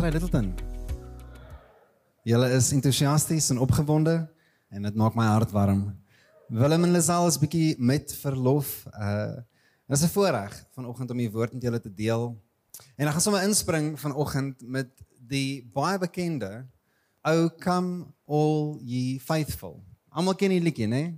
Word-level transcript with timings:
Pastor 0.00 0.20
Littleton. 0.20 0.54
Julle 2.24 2.46
is 2.56 2.70
entoesiasties 2.72 3.50
en 3.52 3.58
opgewonde 3.60 4.14
en 4.72 4.86
dit 4.86 4.94
maak 4.96 5.12
my 5.12 5.26
hart 5.28 5.50
warm. 5.52 5.82
Willem 6.48 6.86
en 6.86 6.94
Lisel 6.94 7.28
is 7.28 7.36
bietjie 7.36 7.74
met 7.76 8.14
verlof. 8.22 8.86
Uh 8.96 9.44
is 9.92 10.00
'n 10.00 10.08
voorreg 10.08 10.56
vanoggend 10.72 11.10
om 11.10 11.20
die 11.20 11.28
woord 11.30 11.52
met 11.52 11.62
julle 11.62 11.80
te 11.80 11.92
deel. 11.92 12.32
En 12.96 13.06
ek 13.06 13.12
gaan 13.12 13.20
sommer 13.20 13.42
inspring 13.42 14.00
vanoggend 14.00 14.64
met 14.64 14.88
die 15.28 15.68
baie 15.74 15.98
bekende 15.98 16.64
O 17.22 17.50
come 17.60 18.06
all 18.24 18.80
ye 18.80 19.20
faithful. 19.20 19.84
Almal 20.08 20.34
ken 20.34 20.48
die 20.48 20.64
liedjie, 20.64 20.88
né? 20.88 21.12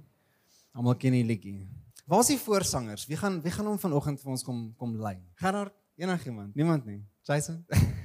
Almal 0.74 0.96
ken 0.96 1.12
die 1.12 1.24
liedjie. 1.24 1.69
Waar 2.05 2.27
is 2.27 2.34
die 2.34 2.38
voorsangers? 2.38 3.06
Wie 3.06 3.16
gaan 3.16 3.42
wie 3.42 3.52
gaan 3.52 3.66
hom 3.66 3.78
vanoggend 3.78 4.20
vir 4.20 4.30
ons 4.30 4.42
kom 4.42 4.74
kom 4.77 4.96
lei? 4.96 5.22
Gerard, 5.34 5.72
enigiemand? 5.94 6.55
Niemand 6.55 6.84
nie. 6.84 7.05
Jason. 7.22 7.64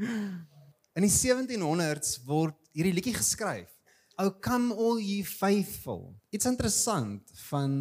In 0.00 1.04
die 1.04 1.12
1700s 1.12 2.20
word 2.26 2.56
hierdie 2.72 2.94
liedjie 2.96 3.14
geskryf. 3.16 3.68
O 4.20 4.30
come 4.42 4.74
all 4.74 5.00
ye 5.00 5.22
faithful. 5.24 6.10
Dit's 6.32 6.48
interessant 6.48 7.30
van 7.48 7.72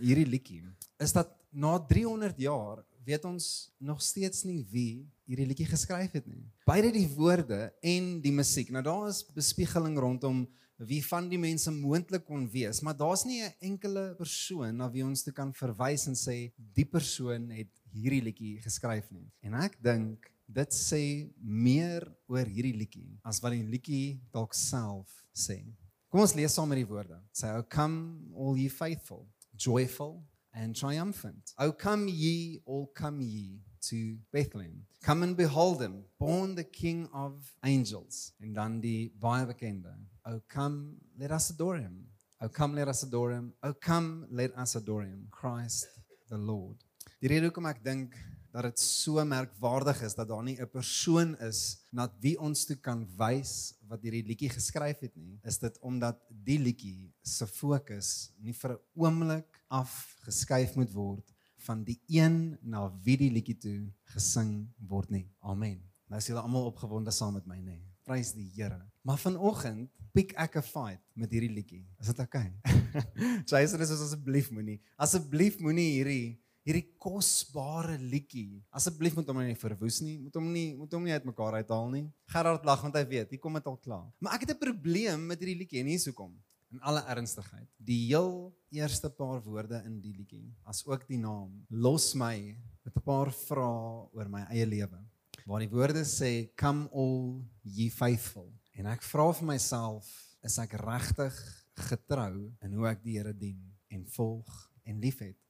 hierdie 0.00 0.26
liedjie 0.26 0.64
is 1.02 1.14
dat 1.14 1.30
na 1.54 1.76
300 1.78 2.38
jaar 2.40 2.82
weet 3.04 3.24
ons 3.28 3.46
nog 3.78 4.00
steeds 4.02 4.44
nie 4.48 4.62
wie 4.72 5.04
hierdie 5.28 5.46
liedjie 5.50 5.68
geskryf 5.68 6.14
het 6.16 6.26
nie. 6.26 6.42
Beide 6.66 6.90
die 6.94 7.06
woorde 7.14 7.68
en 7.84 8.18
die 8.24 8.32
musiek. 8.34 8.72
Nou 8.72 8.82
daar 8.84 9.08
is 9.10 9.22
bespiegeling 9.34 9.98
rondom 10.00 10.44
wie 10.84 11.00
van 11.06 11.28
die 11.30 11.38
mense 11.38 11.70
moontlik 11.70 12.24
kon 12.26 12.48
wees, 12.50 12.80
maar 12.82 12.96
daar's 12.98 13.24
nie 13.24 13.42
'n 13.42 13.54
enkele 13.60 14.14
persoon 14.18 14.76
na 14.76 14.90
wie 14.90 15.04
ons 15.04 15.22
te 15.22 15.32
kan 15.32 15.52
verwys 15.52 16.06
en 16.06 16.14
sê 16.14 16.52
die 16.56 16.84
persoon 16.86 17.50
het 17.50 17.70
hierdie 17.92 18.22
liedjie 18.22 18.60
geskryf 18.60 19.10
nie. 19.10 19.30
En 19.42 19.54
ek 19.54 19.78
dink 19.82 20.33
dit 20.46 20.74
sê 20.74 21.30
meer 21.40 22.04
oor 22.28 22.46
hierdie 22.46 22.76
liedjie 22.76 23.18
as 23.24 23.40
wat 23.42 23.54
die 23.56 23.64
liedjie 23.64 24.20
dalk 24.32 24.54
self 24.54 25.24
sê. 25.34 25.62
Kom 26.10 26.22
ons 26.22 26.36
lees 26.38 26.54
saam 26.54 26.68
met 26.70 26.78
die 26.78 26.86
woorde. 26.86 27.18
Say, 27.32 27.50
"O 27.50 27.62
come 27.62 28.30
all 28.36 28.56
ye 28.56 28.68
faithful, 28.68 29.26
joyful 29.56 30.22
and 30.52 30.76
triumphant. 30.76 31.54
O 31.58 31.72
come 31.72 32.08
ye, 32.08 32.62
all 32.66 32.86
come 32.94 33.20
ye 33.20 33.60
to 33.88 34.16
Bethlehem. 34.30 34.86
Come 35.02 35.24
and 35.24 35.36
behold 35.36 35.82
him, 35.82 36.04
born 36.18 36.54
the 36.54 36.64
King 36.64 37.08
of 37.12 37.56
angels." 37.64 38.32
En 38.40 38.52
dan 38.52 38.80
die 38.80 39.10
baie 39.18 39.44
bekende, 39.46 39.92
"O 40.24 40.40
come, 40.48 40.96
let 41.18 41.32
us 41.32 41.50
adore 41.50 41.80
him. 41.80 42.06
O 42.40 42.48
come, 42.48 42.74
let 42.74 42.88
us 42.88 43.02
adore 43.02 43.32
him. 43.32 43.52
O 43.62 43.72
come, 43.74 44.26
let 44.30 44.56
us 44.56 44.76
adore 44.76 45.04
him, 45.04 45.26
Christ 45.30 45.88
the 46.28 46.38
Lord." 46.38 46.84
Die 47.20 47.28
rede 47.28 47.50
hoekom 47.50 47.66
ek 47.66 47.82
dink 47.82 48.14
dat 48.54 48.68
dit 48.68 48.78
so 48.78 49.18
merkwaardig 49.26 50.04
is 50.06 50.14
dat 50.14 50.28
daar 50.30 50.42
nie 50.46 50.54
'n 50.60 50.70
persoon 50.70 51.34
is 51.42 51.82
na 51.90 52.06
wie 52.20 52.38
ons 52.38 52.64
toe 52.64 52.76
kan 52.76 53.02
wys 53.18 53.74
wat 53.88 54.02
hierdie 54.02 54.22
liedjie 54.22 54.48
geskryf 54.48 55.00
het 55.00 55.16
nie, 55.16 55.40
is 55.42 55.58
dit 55.58 55.78
omdat 55.80 56.20
die 56.28 56.58
liedjie 56.58 57.12
se 57.22 57.46
fokus 57.46 58.30
nie 58.38 58.54
vir 58.54 58.70
'n 58.70 58.78
oomblik 58.94 59.64
af 59.68 60.16
geskuif 60.22 60.76
moet 60.76 60.92
word 60.92 61.34
van 61.66 61.84
die 61.84 62.00
een 62.06 62.58
na 62.62 62.92
wie 63.02 63.16
die 63.16 63.30
liedjie 63.30 63.58
toe 63.58 63.92
gesing 64.04 64.68
word 64.78 65.10
nie. 65.10 65.28
Amen. 65.40 65.82
Nou 66.06 66.18
is 66.18 66.26
julle 66.26 66.40
almal 66.40 66.66
opgewonde 66.66 67.10
saam 67.10 67.34
met 67.34 67.46
my 67.46 67.58
nê. 67.58 67.80
Prys 68.04 68.32
die 68.32 68.50
Here. 68.54 68.84
Maar 69.02 69.18
vanoggend 69.18 69.90
piek 70.12 70.32
ek 70.36 70.56
'n 70.56 70.62
fight 70.62 71.02
met 71.14 71.30
hierdie 71.30 71.50
liedjie. 71.50 71.86
Is 71.98 72.06
dit 72.06 72.18
oukei? 72.18 72.52
Okay? 72.62 73.02
Jason 73.50 73.80
is 73.80 73.90
asseblief 73.90 74.50
moenie. 74.50 74.80
Asseblief 74.96 75.58
moenie 75.58 75.90
hierdie 75.90 76.43
hierdie 76.64 76.86
kosbare 77.00 77.98
liedjie. 78.00 78.62
Asseblief 78.72 79.16
moet 79.18 79.28
hom 79.28 79.42
nie 79.44 79.56
verwoes 79.60 80.00
nie. 80.04 80.16
Moet 80.24 80.38
hom 80.40 80.48
nie 80.52 80.66
moet 80.78 80.96
hom 80.96 81.04
nie 81.04 81.12
uitmekaar 81.12 81.60
uithaal 81.60 81.90
nie. 81.92 82.04
Gerard 82.32 82.64
lag 82.64 82.82
want 82.86 82.96
hy 82.96 83.04
weet, 83.10 83.34
hier 83.34 83.42
kom 83.42 83.58
dit 83.58 83.68
al 83.68 83.78
klaar. 83.84 84.08
Maar 84.18 84.38
ek 84.38 84.46
het 84.46 84.56
'n 84.56 84.64
probleem 84.64 85.26
met 85.28 85.38
hierdie 85.38 85.60
liedjie 85.60 85.80
en 85.80 85.92
hier 85.92 86.00
is 86.00 86.08
hoekom. 86.08 86.32
In 86.72 86.80
alle 86.80 87.04
ernstigheid. 87.06 87.68
Die 87.78 88.08
heel 88.08 88.50
eerste 88.72 89.10
paar 89.10 89.40
woorde 89.42 89.82
in 89.86 90.00
die 90.00 90.12
liedjie, 90.16 90.50
asook 90.64 91.06
die 91.06 91.18
naam, 91.18 91.64
los 91.70 92.14
my 92.14 92.56
met 92.82 92.96
'n 92.96 93.04
paar 93.04 93.30
vrae 93.30 94.08
oor 94.12 94.28
my 94.28 94.46
eie 94.50 94.66
lewe. 94.66 94.98
Waar 95.46 95.60
die 95.60 95.68
woorde 95.68 96.04
sê 96.04 96.50
come 96.56 96.88
all 96.92 97.44
ye 97.62 97.90
faithful. 97.90 98.50
En 98.74 98.86
ek 98.86 99.02
vra 99.02 99.32
vir 99.32 99.46
myself, 99.46 100.36
is 100.42 100.58
ek 100.58 100.72
regtig 100.72 101.34
getrou 101.74 102.52
in 102.62 102.72
hoe 102.72 102.88
ek 102.88 103.02
die 103.02 103.18
Here 103.18 103.32
dien 103.32 103.60
en 103.88 104.06
volg 104.06 104.70
en 104.84 105.00
liefhet? 105.00 105.43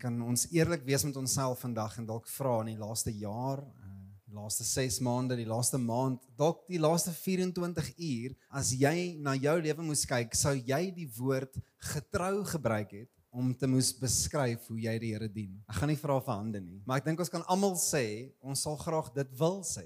Kan 0.00 0.16
ons 0.22 0.46
eerlik 0.54 0.84
wees 0.86 1.04
met 1.06 1.16
onsself 1.16 1.64
vandag 1.64 1.98
en 2.00 2.06
dalk 2.08 2.28
vra 2.30 2.60
in 2.62 2.74
die 2.74 2.80
laaste 2.80 3.12
jaar, 3.14 3.62
uh, 3.62 3.92
die 4.26 4.36
laaste 4.36 4.64
6 4.66 5.00
maande, 5.06 5.36
die 5.38 5.48
laaste 5.48 5.78
maand, 5.80 6.22
dalk 6.38 6.64
die 6.70 6.80
laaste 6.82 7.14
24 7.14 7.92
uur, 7.96 8.34
as 8.50 8.72
jy 8.76 9.16
na 9.22 9.36
jou 9.38 9.56
lewe 9.62 9.86
moes 9.86 10.04
kyk, 10.08 10.34
sou 10.36 10.54
jy 10.56 10.82
die 10.96 11.08
woord 11.18 11.56
getrou 11.92 12.42
gebruik 12.48 12.96
het 13.02 13.12
om 13.36 13.52
te 13.54 13.68
moes 13.68 13.90
beskryf 14.00 14.64
hoe 14.70 14.78
jy 14.80 14.96
die 15.02 15.12
Here 15.12 15.28
dien. 15.28 15.58
Ek 15.68 15.80
gaan 15.80 15.90
nie 15.92 16.00
vra 16.00 16.16
vir 16.24 16.32
hande 16.32 16.60
nie, 16.64 16.80
maar 16.88 17.02
ek 17.02 17.10
dink 17.10 17.20
ons 17.20 17.32
kan 17.32 17.44
almal 17.52 17.76
sê, 17.80 18.32
ons 18.40 18.62
sal 18.64 18.78
graag 18.80 19.12
dit 19.16 19.34
wil 19.40 19.60
sê, 19.66 19.84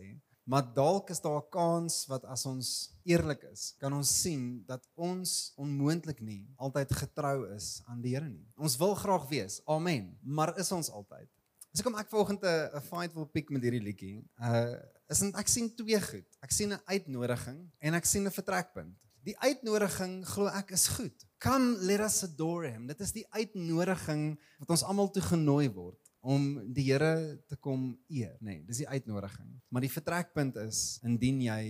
Maar 0.51 0.67
dalk 0.75 1.11
is 1.15 1.21
daar 1.23 1.39
'n 1.39 1.49
kans 1.49 2.07
wat 2.07 2.25
as 2.25 2.47
ons 2.47 2.69
eerlik 3.03 3.43
is, 3.53 3.75
kan 3.79 3.93
ons 3.93 4.21
sien 4.23 4.65
dat 4.67 4.89
ons 4.95 5.53
onmoontlik 5.57 6.21
nie 6.21 6.49
altyd 6.57 6.93
getrou 6.93 7.55
is 7.55 7.83
aan 7.87 8.01
die 8.03 8.15
Here 8.15 8.29
nie. 8.29 8.49
Ons 8.57 8.77
wil 8.77 8.95
graag 8.95 9.29
wees. 9.29 9.61
Amen. 9.65 10.19
Maar 10.23 10.59
is 10.59 10.73
ons 10.73 10.91
altyd? 10.91 11.29
As 11.73 11.79
ek 11.79 11.85
kom 11.85 11.95
ek 11.95 12.11
volgende 12.11 12.71
'n 12.75 12.81
fight 12.81 13.15
wil 13.15 13.27
pick 13.27 13.51
met 13.51 13.63
hierdie 13.63 13.83
liedjie. 13.83 14.25
Uh 14.43 14.75
is 15.09 15.23
ek 15.23 15.49
sien 15.49 15.75
twee 15.75 16.01
goed. 16.01 16.27
Ek 16.43 16.51
sien 16.51 16.73
'n 16.73 16.83
uitnodiging 16.85 17.71
en 17.79 17.95
ek 17.95 18.05
sien 18.05 18.27
'n 18.27 18.31
vertrekpunt. 18.31 18.99
Die 19.23 19.39
uitnodiging 19.39 20.27
glo 20.27 20.47
ek 20.47 20.71
is 20.71 20.89
goed. 20.89 21.27
Come 21.39 21.77
let 21.79 22.01
us 22.01 22.25
adore 22.25 22.69
him. 22.69 22.87
Dit 22.87 23.01
is 23.01 23.13
die 23.13 23.27
uitnodiging 23.31 24.39
wat 24.59 24.71
ons 24.71 24.83
almal 24.83 25.11
toe 25.11 25.23
genooi 25.23 25.69
word 25.69 26.10
om 26.21 26.61
die 26.69 26.85
Here 26.91 27.41
te 27.49 27.57
kom 27.57 27.95
eer, 28.09 28.37
nê. 28.41 28.59
Nee, 28.61 28.65
dis 28.69 28.83
die 28.83 28.89
uitnodiging. 28.89 29.49
Maar 29.69 29.87
die 29.87 29.93
vertrekpunt 29.93 30.57
is 30.67 31.01
indien 31.07 31.41
jy 31.41 31.63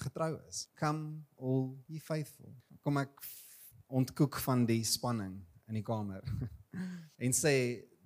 getrou 0.00 0.32
is. 0.48 0.66
Come 0.80 1.20
all 1.36 1.76
ye 1.86 2.00
faithful. 2.00 2.54
Kom 2.80 2.96
ek 2.96 3.20
ontkoek 3.90 4.38
van 4.44 4.64
die 4.68 4.82
spanning 4.86 5.34
in 5.70 5.78
die 5.78 5.86
kamer 5.86 6.24
en 7.24 7.34
sê 7.36 7.54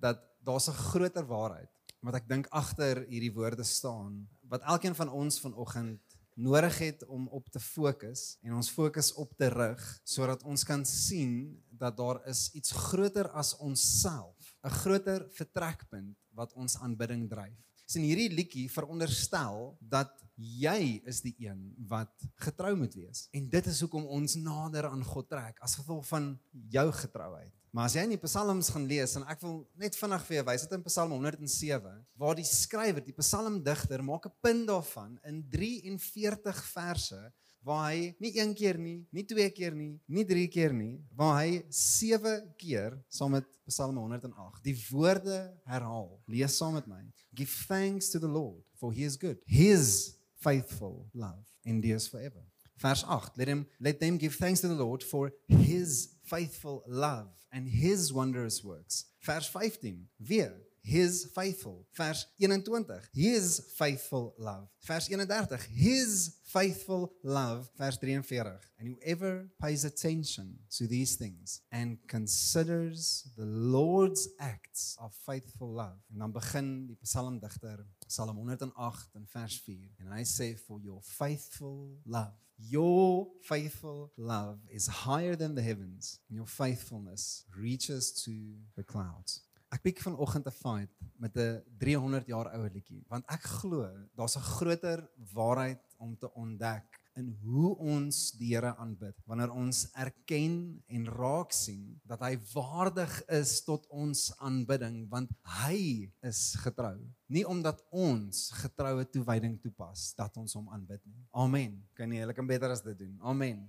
dat 0.01 0.21
daar's 0.45 0.69
'n 0.69 0.81
groter 0.91 1.27
waarheid 1.27 1.71
wat 2.01 2.15
ek 2.21 2.29
dink 2.29 2.47
agter 2.51 3.05
hierdie 3.09 3.33
woorde 3.33 3.65
staan 3.65 4.27
wat 4.49 4.63
elkeen 4.63 4.95
van 4.95 5.09
ons 5.09 5.41
vanoggend 5.41 6.01
nodig 6.35 6.79
het 6.79 7.05
om 7.07 7.29
op 7.29 7.49
te 7.49 7.61
fokus 7.61 8.39
en 8.43 8.55
ons 8.55 8.71
fokus 8.71 9.13
op 9.13 9.37
te 9.37 9.49
rig 9.49 9.83
sodat 10.05 10.43
ons 10.43 10.65
kan 10.65 10.85
sien 10.85 11.63
dat 11.71 11.97
daar 11.97 12.21
is 12.29 12.51
iets 12.53 12.73
groter 12.73 13.29
as 13.31 13.57
onsself 13.57 14.34
'n 14.65 14.71
groter 14.71 15.27
vertrekpunt 15.37 16.17
wat 16.33 16.53
ons 16.55 16.79
aanbidding 16.81 17.29
dryf. 17.29 17.57
Sien 17.85 18.03
hierdie 18.03 18.31
liedjie 18.33 18.71
veronderstel 18.73 19.75
dat 19.79 20.25
jy 20.35 21.03
is 21.05 21.21
die 21.21 21.35
een 21.39 21.75
wat 21.89 22.13
getrou 22.41 22.73
moet 22.77 22.95
wees. 22.97 23.27
En 23.37 23.49
dit 23.49 23.67
is 23.67 23.81
hoekom 23.85 24.07
ons 24.07 24.39
nader 24.41 24.89
aan 24.89 25.05
God 25.05 25.29
trek 25.29 25.61
as 25.61 25.77
gevolg 25.77 26.07
van 26.09 26.33
jou 26.73 26.87
getrouheid. 26.93 27.53
Maar 27.75 27.91
as 27.91 27.97
jy 27.99 28.05
in 28.07 28.15
die 28.15 28.23
Psalms 28.23 28.71
gaan 28.71 28.87
lees 28.87 29.17
en 29.19 29.27
ek 29.29 29.41
wil 29.43 29.57
net 29.77 29.97
vinnig 29.99 30.27
vir 30.29 30.37
jou 30.37 30.45
wys 30.49 30.65
dit 30.65 30.75
in 30.77 30.85
Psalm 30.87 31.15
107 31.17 31.95
waar 32.23 32.37
die 32.39 32.47
skrywer, 32.47 33.03
die 33.03 33.17
psalmdigter 33.19 34.03
maak 34.03 34.27
'n 34.31 34.37
punt 34.41 34.69
daarvan 34.69 35.19
in 35.27 35.43
43 35.51 36.65
verse 36.71 37.21
waar 37.65 37.89
hy 37.91 38.13
nie 38.21 38.35
een 38.37 38.53
keer 38.57 38.79
nie, 38.79 38.99
nie 39.15 39.25
twee 39.27 39.49
keer 39.57 39.75
nie, 39.75 39.95
nie 40.07 40.25
drie 40.29 40.47
keer 40.53 40.75
nie, 40.77 40.99
waar 41.17 41.41
hy 41.41 41.63
sewe 41.73 42.37
keer 42.61 42.99
saam 43.09 43.39
met 43.39 43.49
Psalm 43.65 43.97
108 43.97 44.61
die 44.65 44.77
woorde 44.91 45.39
herhaal. 45.65 46.11
Lees 46.29 46.57
saam 46.61 46.77
met 46.77 46.89
my. 46.91 47.01
Give 47.33 47.51
thanks 47.69 48.11
to 48.13 48.21
the 48.21 48.29
Lord 48.29 48.61
for 48.77 48.93
he 48.93 49.05
is 49.05 49.17
good. 49.17 49.41
His 49.47 50.19
faithful 50.37 51.07
love 51.15 51.41
endures 51.65 52.09
forever. 52.09 52.45
Vers 52.77 53.05
8. 53.09 53.33
Let 53.37 53.49
him 53.49 53.67
let 53.81 54.01
them 54.01 54.19
give 54.19 54.37
thanks 54.37 54.61
to 54.61 54.69
the 54.69 54.75
Lord 54.75 55.03
for 55.03 55.33
his 55.49 56.11
faithful 56.25 56.83
love 56.87 57.33
and 57.51 57.69
his 57.69 58.13
wondrous 58.13 58.63
works. 58.63 59.07
Vers 59.21 59.49
15. 59.49 60.09
Weer 60.19 60.53
his 60.85 61.31
faithful. 61.35 61.87
Vers 61.97 62.27
21. 62.39 62.85
His 63.15 63.73
faithful 63.77 64.35
love. 64.39 64.69
Vers 64.83 65.09
31. 65.09 65.59
His 65.75 66.37
faithful 66.45 67.11
love. 67.25 67.71
Vers 67.79 67.97
43. 67.97 68.41
And 68.79 68.89
whoever 68.89 69.49
pays 69.61 69.85
attention 69.85 70.59
to 70.77 70.87
these 70.87 71.17
things 71.17 71.63
and 71.73 71.97
considers 72.07 73.27
the 73.37 73.47
Lord's 73.47 74.29
acts 74.39 74.97
of 75.01 75.15
faithful 75.27 75.73
love. 75.73 75.99
En 76.13 76.19
dan 76.19 76.33
begin 76.33 76.87
die 76.87 76.99
psalmdigter 77.01 77.87
Psalm 78.07 78.37
108 78.37 79.15
in 79.15 79.27
vers 79.27 79.61
4 79.65 80.05
en 80.05 80.13
hy 80.13 80.25
sê 80.29 80.53
for 80.59 80.81
your 80.85 81.01
faithful 81.03 81.97
love 82.05 82.37
Your 82.57 83.27
faithful 83.43 84.13
love 84.17 84.61
is 84.71 84.87
higher 84.87 85.35
than 85.35 85.57
the 85.57 85.63
heavens, 85.63 86.21
and 86.29 86.37
your 86.37 86.47
faithfulness 86.47 87.45
reaches 87.57 88.13
to 88.25 88.33
the 88.77 88.85
clouds. 88.85 89.43
Ek 89.75 89.83
piek 89.83 90.01
vanoggend 90.07 90.47
'n 90.47 90.55
fight 90.55 90.93
met 91.19 91.35
'n 91.37 91.63
300 91.79 92.27
jaar 92.27 92.49
ou 92.55 92.69
liedjie, 92.69 93.03
want 93.09 93.25
ek 93.27 93.43
glo 93.43 93.91
daar's 94.15 94.37
'n 94.37 94.47
groter 94.55 95.09
waarheid 95.35 95.83
om 95.99 96.17
te 96.17 96.31
ontdek 96.35 97.01
in 97.17 97.31
hoe 97.43 97.77
ons 97.77 98.33
die 98.39 98.55
Here 98.55 98.75
aanbid. 98.77 99.15
Wanneer 99.27 99.51
ons 99.51 99.89
erken 99.95 100.83
en 100.87 101.07
raak 101.07 101.53
sien 101.53 102.01
dat 102.07 102.21
hy 102.21 102.39
waardig 102.53 103.23
is 103.27 103.63
tot 103.65 103.87
ons 103.89 104.33
aanbidding 104.39 105.09
want 105.11 105.31
hy 105.63 106.11
is 106.23 106.55
getrou. 106.59 106.99
Nie 107.27 107.47
omdat 107.47 107.83
ons 107.91 108.51
getroue 108.51 109.07
toewyding 109.11 109.61
toepas 109.63 110.15
dat 110.19 110.37
ons 110.37 110.55
hom 110.55 110.69
aanbid 110.69 111.03
nie. 111.07 111.27
Amen. 111.33 111.83
Kan 111.95 112.09
nie, 112.09 112.21
hulle 112.21 112.35
kan 112.35 112.47
beter 112.47 112.71
as 112.71 112.83
dit 112.83 112.99
doen. 112.99 113.19
Amen. 113.23 113.69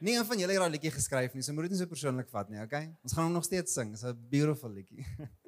Nie 0.00 0.16
een 0.16 0.24
van 0.24 0.38
julle 0.38 0.52
het 0.52 0.62
daai 0.62 0.72
liedjie 0.72 0.94
geskryf 0.94 1.34
nie, 1.34 1.42
so 1.42 1.52
moet 1.52 1.68
dit 1.68 1.74
nie 1.74 1.82
so 1.82 1.90
persoonlik 1.90 2.30
vat 2.32 2.48
nie, 2.48 2.62
okay? 2.62 2.86
Ons 3.04 3.12
gaan 3.12 3.26
hom 3.28 3.34
nog 3.36 3.44
steeds 3.44 3.74
sing. 3.76 3.90
Dit's 3.92 4.04
'n 4.04 4.16
beautiful 4.30 4.72
liedjie. 4.72 5.04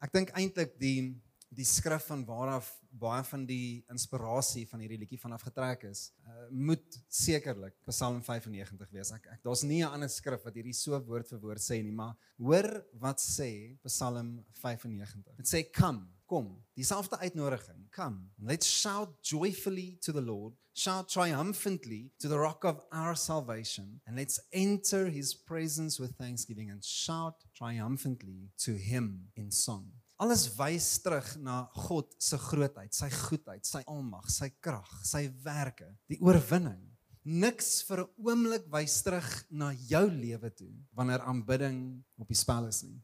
Ek 0.00 0.12
dink 0.12 0.30
eintlik 0.38 0.78
die 0.80 1.12
die 1.50 1.66
skrif 1.66 2.04
van 2.06 2.20
waaraf 2.22 2.68
baie 2.94 3.24
van 3.26 3.42
die 3.46 3.82
inspirasie 3.90 4.62
van 4.70 4.82
hierdie 4.84 5.00
liedjie 5.00 5.18
vanaf 5.18 5.42
getrek 5.48 5.82
is, 5.88 6.04
uh, 6.22 6.44
moet 6.50 6.98
sekerlik 7.10 7.74
Psalm 7.88 8.20
95 8.22 8.92
wees. 8.94 9.10
Ek, 9.16 9.26
ek 9.34 9.42
daar's 9.42 9.64
nie 9.66 9.82
'n 9.82 9.90
ander 9.90 10.08
skrif 10.08 10.44
wat 10.46 10.54
hierdie 10.54 10.74
so 10.74 10.98
woord 11.08 11.26
vir 11.26 11.40
woord 11.42 11.58
sê 11.58 11.82
nie, 11.82 11.90
maar 11.92 12.14
hoor 12.38 12.84
wat 13.02 13.18
sê 13.18 13.76
Psalm 13.82 14.44
95. 14.62 15.36
Dit 15.36 15.50
sê 15.50 15.64
come, 15.72 16.06
kom. 16.26 16.54
Dieselfde 16.78 17.18
uitnodiging. 17.18 17.90
Come, 17.90 18.30
let's 18.38 18.66
shout 18.66 19.10
joyfully 19.22 19.98
to 20.00 20.12
the 20.12 20.22
Lord, 20.22 20.54
shout 20.80 21.10
triumphantly 21.10 22.10
to 22.18 22.26
the 22.26 22.38
rock 22.38 22.64
of 22.64 22.80
our 22.90 23.14
salvation, 23.14 24.00
and 24.06 24.16
let's 24.16 24.40
enter 24.52 25.10
his 25.10 25.34
presence 25.34 26.00
with 26.00 26.16
thanksgiving 26.16 26.70
and 26.70 26.82
shout 26.82 27.34
triumphantly 27.54 28.48
to 28.56 28.72
him 28.72 29.28
in 29.36 29.50
song. 29.50 29.84
Alles 30.18 30.48
wys 30.56 30.86
terug 31.04 31.28
na 31.40 31.66
God 31.74 32.08
se 32.18 32.36
grootheid, 32.36 32.94
sy 32.96 33.08
goedheid, 33.12 33.64
sy 33.64 33.82
almag, 33.88 34.28
sy 34.32 34.50
krag, 34.64 34.88
sy 35.04 35.26
werke, 35.44 35.88
die 36.08 36.20
oorwinning. 36.20 36.80
Niks 37.24 37.82
vir 37.84 38.04
'n 38.04 38.10
oomblik 38.24 38.64
wys 38.72 39.02
terug 39.04 39.28
na 39.50 39.72
jou 39.72 40.06
lewe 40.08 40.50
toe 40.56 40.72
wanneer 40.96 41.20
aanbidding 41.20 42.00
op 42.18 42.28
die 42.28 42.40
spel 42.40 42.68
is 42.72 42.82
nie. 42.84 43.00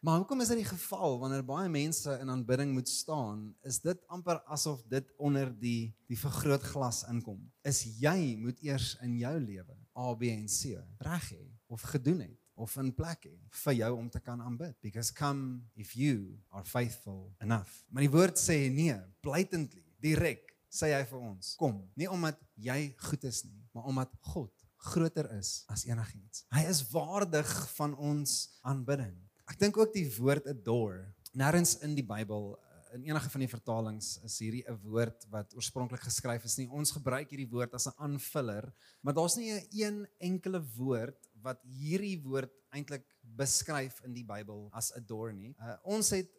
Maar 0.00 0.16
hoekom 0.16 0.40
is 0.40 0.48
dit 0.48 0.62
die 0.62 0.68
geval 0.68 1.18
wanneer 1.20 1.42
baie 1.44 1.68
mense 1.68 2.14
in 2.22 2.30
aanbidding 2.32 2.70
moet 2.72 2.88
staan, 2.88 3.50
is 3.68 3.82
dit 3.84 3.98
amper 4.08 4.38
asof 4.48 4.80
dit 4.88 5.10
onder 5.20 5.50
die 5.60 5.92
die 6.08 6.16
vergrootglas 6.16 7.02
inkom. 7.12 7.42
Is 7.68 7.82
jy 8.00 8.38
moet 8.40 8.62
eers 8.64 8.94
in 9.04 9.18
jou 9.20 9.34
lewe 9.44 9.76
A 10.00 10.14
B 10.16 10.30
en 10.32 10.48
C 10.48 10.80
reg 11.04 11.28
hê 11.34 11.42
of 11.68 11.84
gedoen 11.92 12.24
het 12.24 12.38
of 12.56 12.78
in 12.80 12.94
plek 12.96 13.28
hê 13.28 13.36
vir 13.60 13.76
jou 13.82 13.92
om 13.98 14.08
te 14.08 14.24
kan 14.24 14.40
aanbid 14.40 14.72
because 14.80 15.12
come 15.12 15.68
if 15.76 15.92
you 15.92 16.32
are 16.48 16.64
faithful 16.64 17.28
enough. 17.44 17.84
Maar 17.92 18.08
die 18.08 18.14
woord 18.16 18.40
sê 18.40 18.56
nee, 18.72 18.96
blatantly, 19.20 19.84
direk 20.00 20.48
sê 20.72 20.94
hy 20.96 21.04
vir 21.12 21.20
ons, 21.20 21.54
kom, 21.60 21.82
nie 21.92 22.08
omdat 22.08 22.40
jy 22.56 22.94
goed 23.04 23.28
is 23.28 23.44
nie, 23.44 23.66
maar 23.76 23.92
omdat 23.92 24.16
God 24.32 24.54
groter 24.80 25.28
is 25.36 25.66
as 25.68 25.84
enigiets. 25.84 26.46
Hy 26.56 26.64
is 26.72 26.86
waardig 26.88 27.50
van 27.76 27.92
ons 28.00 28.46
aanbidding. 28.64 29.18
Ek 29.50 29.58
dink 29.58 29.74
ook 29.80 29.90
die 29.90 30.06
woord 30.14 30.46
adore. 30.46 31.08
Nêrens 31.34 31.80
in 31.82 31.96
die 31.98 32.06
Bybel 32.06 32.52
in 32.94 33.04
enige 33.06 33.30
van 33.30 33.42
die 33.42 33.50
vertalings 33.50 34.12
is 34.26 34.36
hierdie 34.42 34.62
'n 34.66 34.78
woord 34.82 35.26
wat 35.30 35.54
oorspronklik 35.54 36.02
geskryf 36.02 36.44
is 36.44 36.56
nie. 36.58 36.68
Ons 36.70 36.92
gebruik 36.94 37.30
hierdie 37.30 37.50
woord 37.50 37.74
as 37.74 37.86
'n 37.86 37.98
aanvuller, 37.98 38.72
maar 39.02 39.14
daar's 39.14 39.36
nie 39.36 39.50
'n 39.50 39.66
een 39.70 40.08
enkele 40.18 40.62
woord 40.76 41.28
wat 41.42 41.58
hierdie 41.64 42.20
woord 42.22 42.52
eintlik 42.70 43.04
beskryf 43.22 44.00
in 44.04 44.14
die 44.14 44.24
Bybel 44.24 44.70
as 44.72 44.92
adore 44.92 45.32
nie. 45.32 45.54
Uh, 45.58 45.76
ons 45.84 46.10
het 46.10 46.30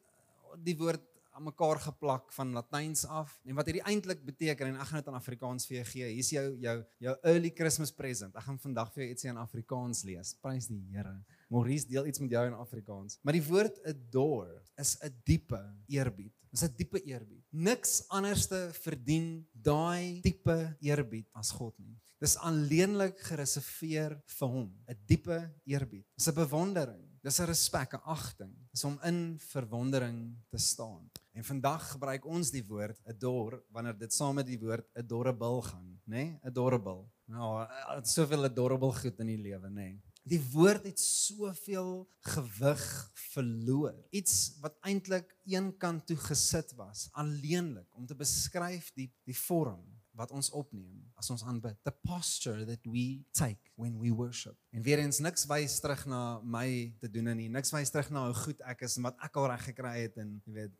die 0.64 0.78
woord 0.78 1.04
aan 1.42 1.50
mekaar 1.50 1.80
geplak 1.82 2.30
van 2.36 2.54
Latyns 2.54 3.06
af 3.10 3.34
en 3.50 3.58
wat 3.58 3.70
hierdie 3.70 3.84
eintlik 3.90 4.22
beteken 4.26 4.70
en 4.70 4.80
ek 4.82 4.90
gaan 4.92 5.02
dit 5.02 5.10
in 5.10 5.18
Afrikaans 5.18 5.66
vir 5.68 5.78
jou 5.80 5.86
gee. 5.90 6.10
Hier's 6.14 6.30
jou 6.36 6.44
jou 6.62 6.76
jou 7.02 7.16
early 7.32 7.52
Christmas 7.58 7.94
present. 7.98 8.36
Ek 8.38 8.46
gaan 8.46 8.60
vandag 8.62 8.92
vir 8.94 9.04
jou 9.04 9.10
ietsie 9.16 9.32
in 9.32 9.40
Afrikaans 9.42 10.04
lees. 10.06 10.36
Prys 10.44 10.70
die 10.70 10.82
Here. 10.94 11.16
Maurice 11.52 11.90
deel 11.90 12.12
iets 12.12 12.22
met 12.22 12.36
jou 12.36 12.46
in 12.48 12.58
Afrikaans. 12.58 13.18
Maar 13.26 13.40
die 13.40 13.44
woord 13.48 13.82
adore 13.90 14.62
is 14.78 14.98
'n 15.02 15.14
diepe 15.26 15.62
eerbied. 15.90 16.34
Dis 16.52 16.64
'n 16.64 16.76
diepe 16.78 17.02
eerbied. 17.02 17.44
Niks 17.50 18.06
anderste 18.10 18.70
verdien 18.74 19.48
daai 19.54 20.22
diepe 20.22 20.78
eerbied 20.80 21.28
as 21.34 21.52
God 21.52 21.74
nie. 21.80 21.98
Dis 22.22 22.38
alleenlik 22.38 23.18
gereserveer 23.18 24.22
vir 24.38 24.48
hom, 24.48 24.70
'n 24.88 24.98
diepe 25.08 25.50
eerbied. 25.66 26.06
Dis 26.16 26.28
'n 26.28 26.36
bewondering, 26.36 27.11
dis 27.22 27.40
'n 27.40 27.46
respek, 27.46 27.94
'n 27.94 28.04
agting. 28.04 28.54
Dis 28.72 28.84
om 28.84 29.00
in 29.04 29.40
verwondering 29.40 30.36
te 30.50 30.58
staan. 30.58 31.10
En 31.34 31.44
vandag 31.44 31.92
gebruik 31.92 32.26
ons 32.26 32.52
die 32.52 32.66
woord 32.68 33.00
adore 33.08 33.64
wanneer 33.72 33.98
dit 33.98 34.14
saam 34.14 34.36
met 34.36 34.46
die 34.46 34.60
woord 34.60 34.88
adorable 34.94 35.62
gaan, 35.62 36.02
nê? 36.04 36.16
Nee? 36.16 36.40
Adorable. 36.44 37.06
Nou, 37.26 37.68
soveel 38.04 38.44
adorable 38.44 38.92
goed 38.92 39.20
in 39.20 39.28
die 39.28 39.38
lewe, 39.38 39.70
nê? 39.70 39.74
Nee? 39.74 40.02
Die 40.24 40.42
woord 40.52 40.84
het 40.86 41.00
soveel 41.00 42.10
gewig 42.20 43.12
verloor. 43.34 43.96
Iets 44.10 44.58
wat 44.62 44.78
eintlik 44.82 45.38
een 45.46 45.78
kant 45.78 46.06
toe 46.06 46.18
gesit 46.18 46.76
was, 46.78 47.08
alleenlik 47.12 47.88
om 47.96 48.06
te 48.06 48.16
beskryf 48.16 48.92
die 48.94 49.10
die 49.26 49.38
vorm 49.38 50.01
wat 50.22 50.34
ons 50.36 50.52
opneem 50.58 51.02
as 51.20 51.30
ons 51.34 51.44
aanbid. 51.46 51.78
The 51.88 51.94
posture 52.06 52.66
that 52.70 52.86
we 52.86 53.24
take 53.36 53.74
when 53.76 53.98
we 54.02 54.14
worship. 54.14 54.58
En 54.72 54.86
weer 54.86 55.02
eens 55.02 55.20
niks 55.24 55.48
wys 55.50 55.80
terug 55.82 56.06
na 56.10 56.40
my 56.44 56.94
te 57.02 57.10
doen 57.10 57.34
nie. 57.38 57.50
Niks 57.50 57.74
wys 57.74 57.94
terug 57.94 58.12
na 58.14 58.28
hoe 58.30 58.38
goed 58.46 58.62
ek 58.70 58.86
is 58.88 58.98
en 59.00 59.10
wat 59.10 59.20
ek 59.26 59.42
al 59.42 59.52
reg 59.54 59.68
gekry 59.72 59.98
het 60.06 60.22
en 60.22 60.38
jy 60.46 60.56
weet 60.62 60.78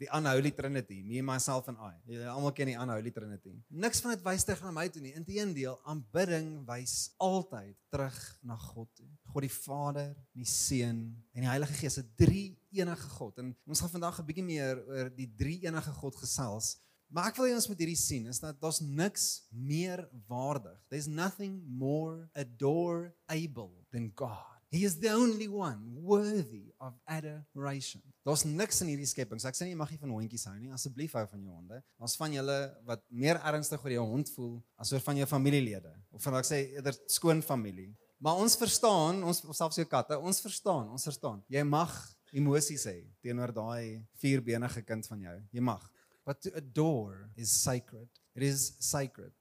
die 0.00 0.08
unholy 0.16 0.50
trinity 0.56 1.02
me 1.04 1.20
myself 1.20 1.68
and 1.68 1.80
i. 1.84 1.92
Jy 2.08 2.24
almal 2.32 2.54
ken 2.56 2.70
die 2.70 2.76
unholy 2.80 3.12
trinity. 3.12 3.52
Niks 3.68 4.00
van 4.00 4.14
dit 4.14 4.22
wys 4.24 4.46
terug 4.48 4.62
na 4.64 4.72
my 4.72 4.86
toe 4.92 5.02
nie. 5.04 5.12
Inteendeel 5.18 5.76
aanbidding 5.92 6.52
wys 6.68 6.94
altyd 7.20 7.76
terug 7.92 8.18
na 8.46 8.56
God 8.70 8.88
toe. 8.96 9.08
God 9.30 9.44
die 9.44 9.52
Vader 9.52 10.14
die 10.36 10.48
Seun 10.48 11.02
en 11.34 11.44
die 11.44 11.50
Heilige 11.50 11.76
Gees 11.82 12.00
'n 12.00 12.08
drie 12.16 12.56
enige 12.72 13.08
God. 13.18 13.38
En 13.38 13.52
ons 13.66 13.80
gaan 13.80 13.92
vandag 13.92 14.20
'n 14.20 14.26
bietjie 14.26 14.44
meer 14.44 14.80
oor 14.88 15.10
die 15.14 15.28
drie 15.36 15.60
enige 15.66 15.92
God 16.00 16.16
gesels 16.16 16.78
Maar 17.10 17.32
ek 17.32 17.40
wil 17.40 17.48
hê 17.50 17.56
ons 17.58 17.66
moet 17.66 17.80
hierdie 17.82 17.98
sien 17.98 18.28
is 18.30 18.38
dat 18.38 18.58
daar's 18.62 18.78
niks 18.78 19.26
meer 19.50 20.04
waardig. 20.30 20.78
There's 20.92 21.10
nothing 21.10 21.58
more 21.66 22.28
adorable 22.38 23.72
than 23.90 24.12
God. 24.14 24.46
He 24.70 24.84
is 24.86 25.00
the 25.02 25.10
only 25.10 25.48
one 25.50 25.98
worthy 25.98 26.70
of 26.78 26.94
adoration. 27.10 28.04
Daar's 28.22 28.44
niks 28.46 28.78
in 28.84 28.92
hierdie 28.92 29.08
skepping. 29.10 29.42
Ek 29.42 29.58
sê 29.58 29.66
nie 29.66 29.74
jy 29.74 29.80
mag 29.80 29.90
nie 29.90 29.98
van 29.98 30.12
hondjies 30.14 30.46
hou 30.46 30.54
nie. 30.54 30.70
Asseblief 30.70 31.16
hou 31.18 31.24
van 31.32 31.42
jou 31.42 31.56
honde. 31.56 31.80
Daar's 31.98 32.14
van 32.20 32.36
julle 32.36 32.58
wat 32.86 33.02
meer 33.10 33.40
ernstig 33.50 33.82
oor 33.82 33.96
jou 33.96 34.06
hond 34.12 34.30
voel 34.36 34.54
as 34.78 34.94
oor 34.94 35.02
van 35.08 35.18
jou 35.18 35.26
familielede 35.26 35.90
of 36.14 36.22
van 36.22 36.38
ek 36.38 36.46
sê 36.46 36.62
eerder 36.76 36.94
skoon 37.10 37.42
familie. 37.42 37.90
Maar 38.22 38.38
ons 38.38 38.54
verstaan, 38.60 39.24
ons 39.26 39.42
selfs 39.58 39.80
jou 39.80 39.88
katte, 39.90 40.14
ons 40.14 40.42
verstaan, 40.44 40.86
ons 40.94 41.08
verstaan. 41.08 41.42
Jy 41.50 41.66
mag 41.66 41.90
emosies 42.30 42.86
hê 42.86 43.00
teenoor 43.24 43.50
daai 43.56 44.04
vierbenige 44.22 44.84
kind 44.86 45.10
van 45.10 45.26
jou. 45.26 45.38
Jy 45.50 45.66
mag. 45.66 45.82
But 46.30 46.42
to 46.42 46.50
adore 46.54 47.28
is 47.34 47.50
sacred. 47.50 48.06
It 48.36 48.44
is 48.44 48.76
sacred. 48.78 49.32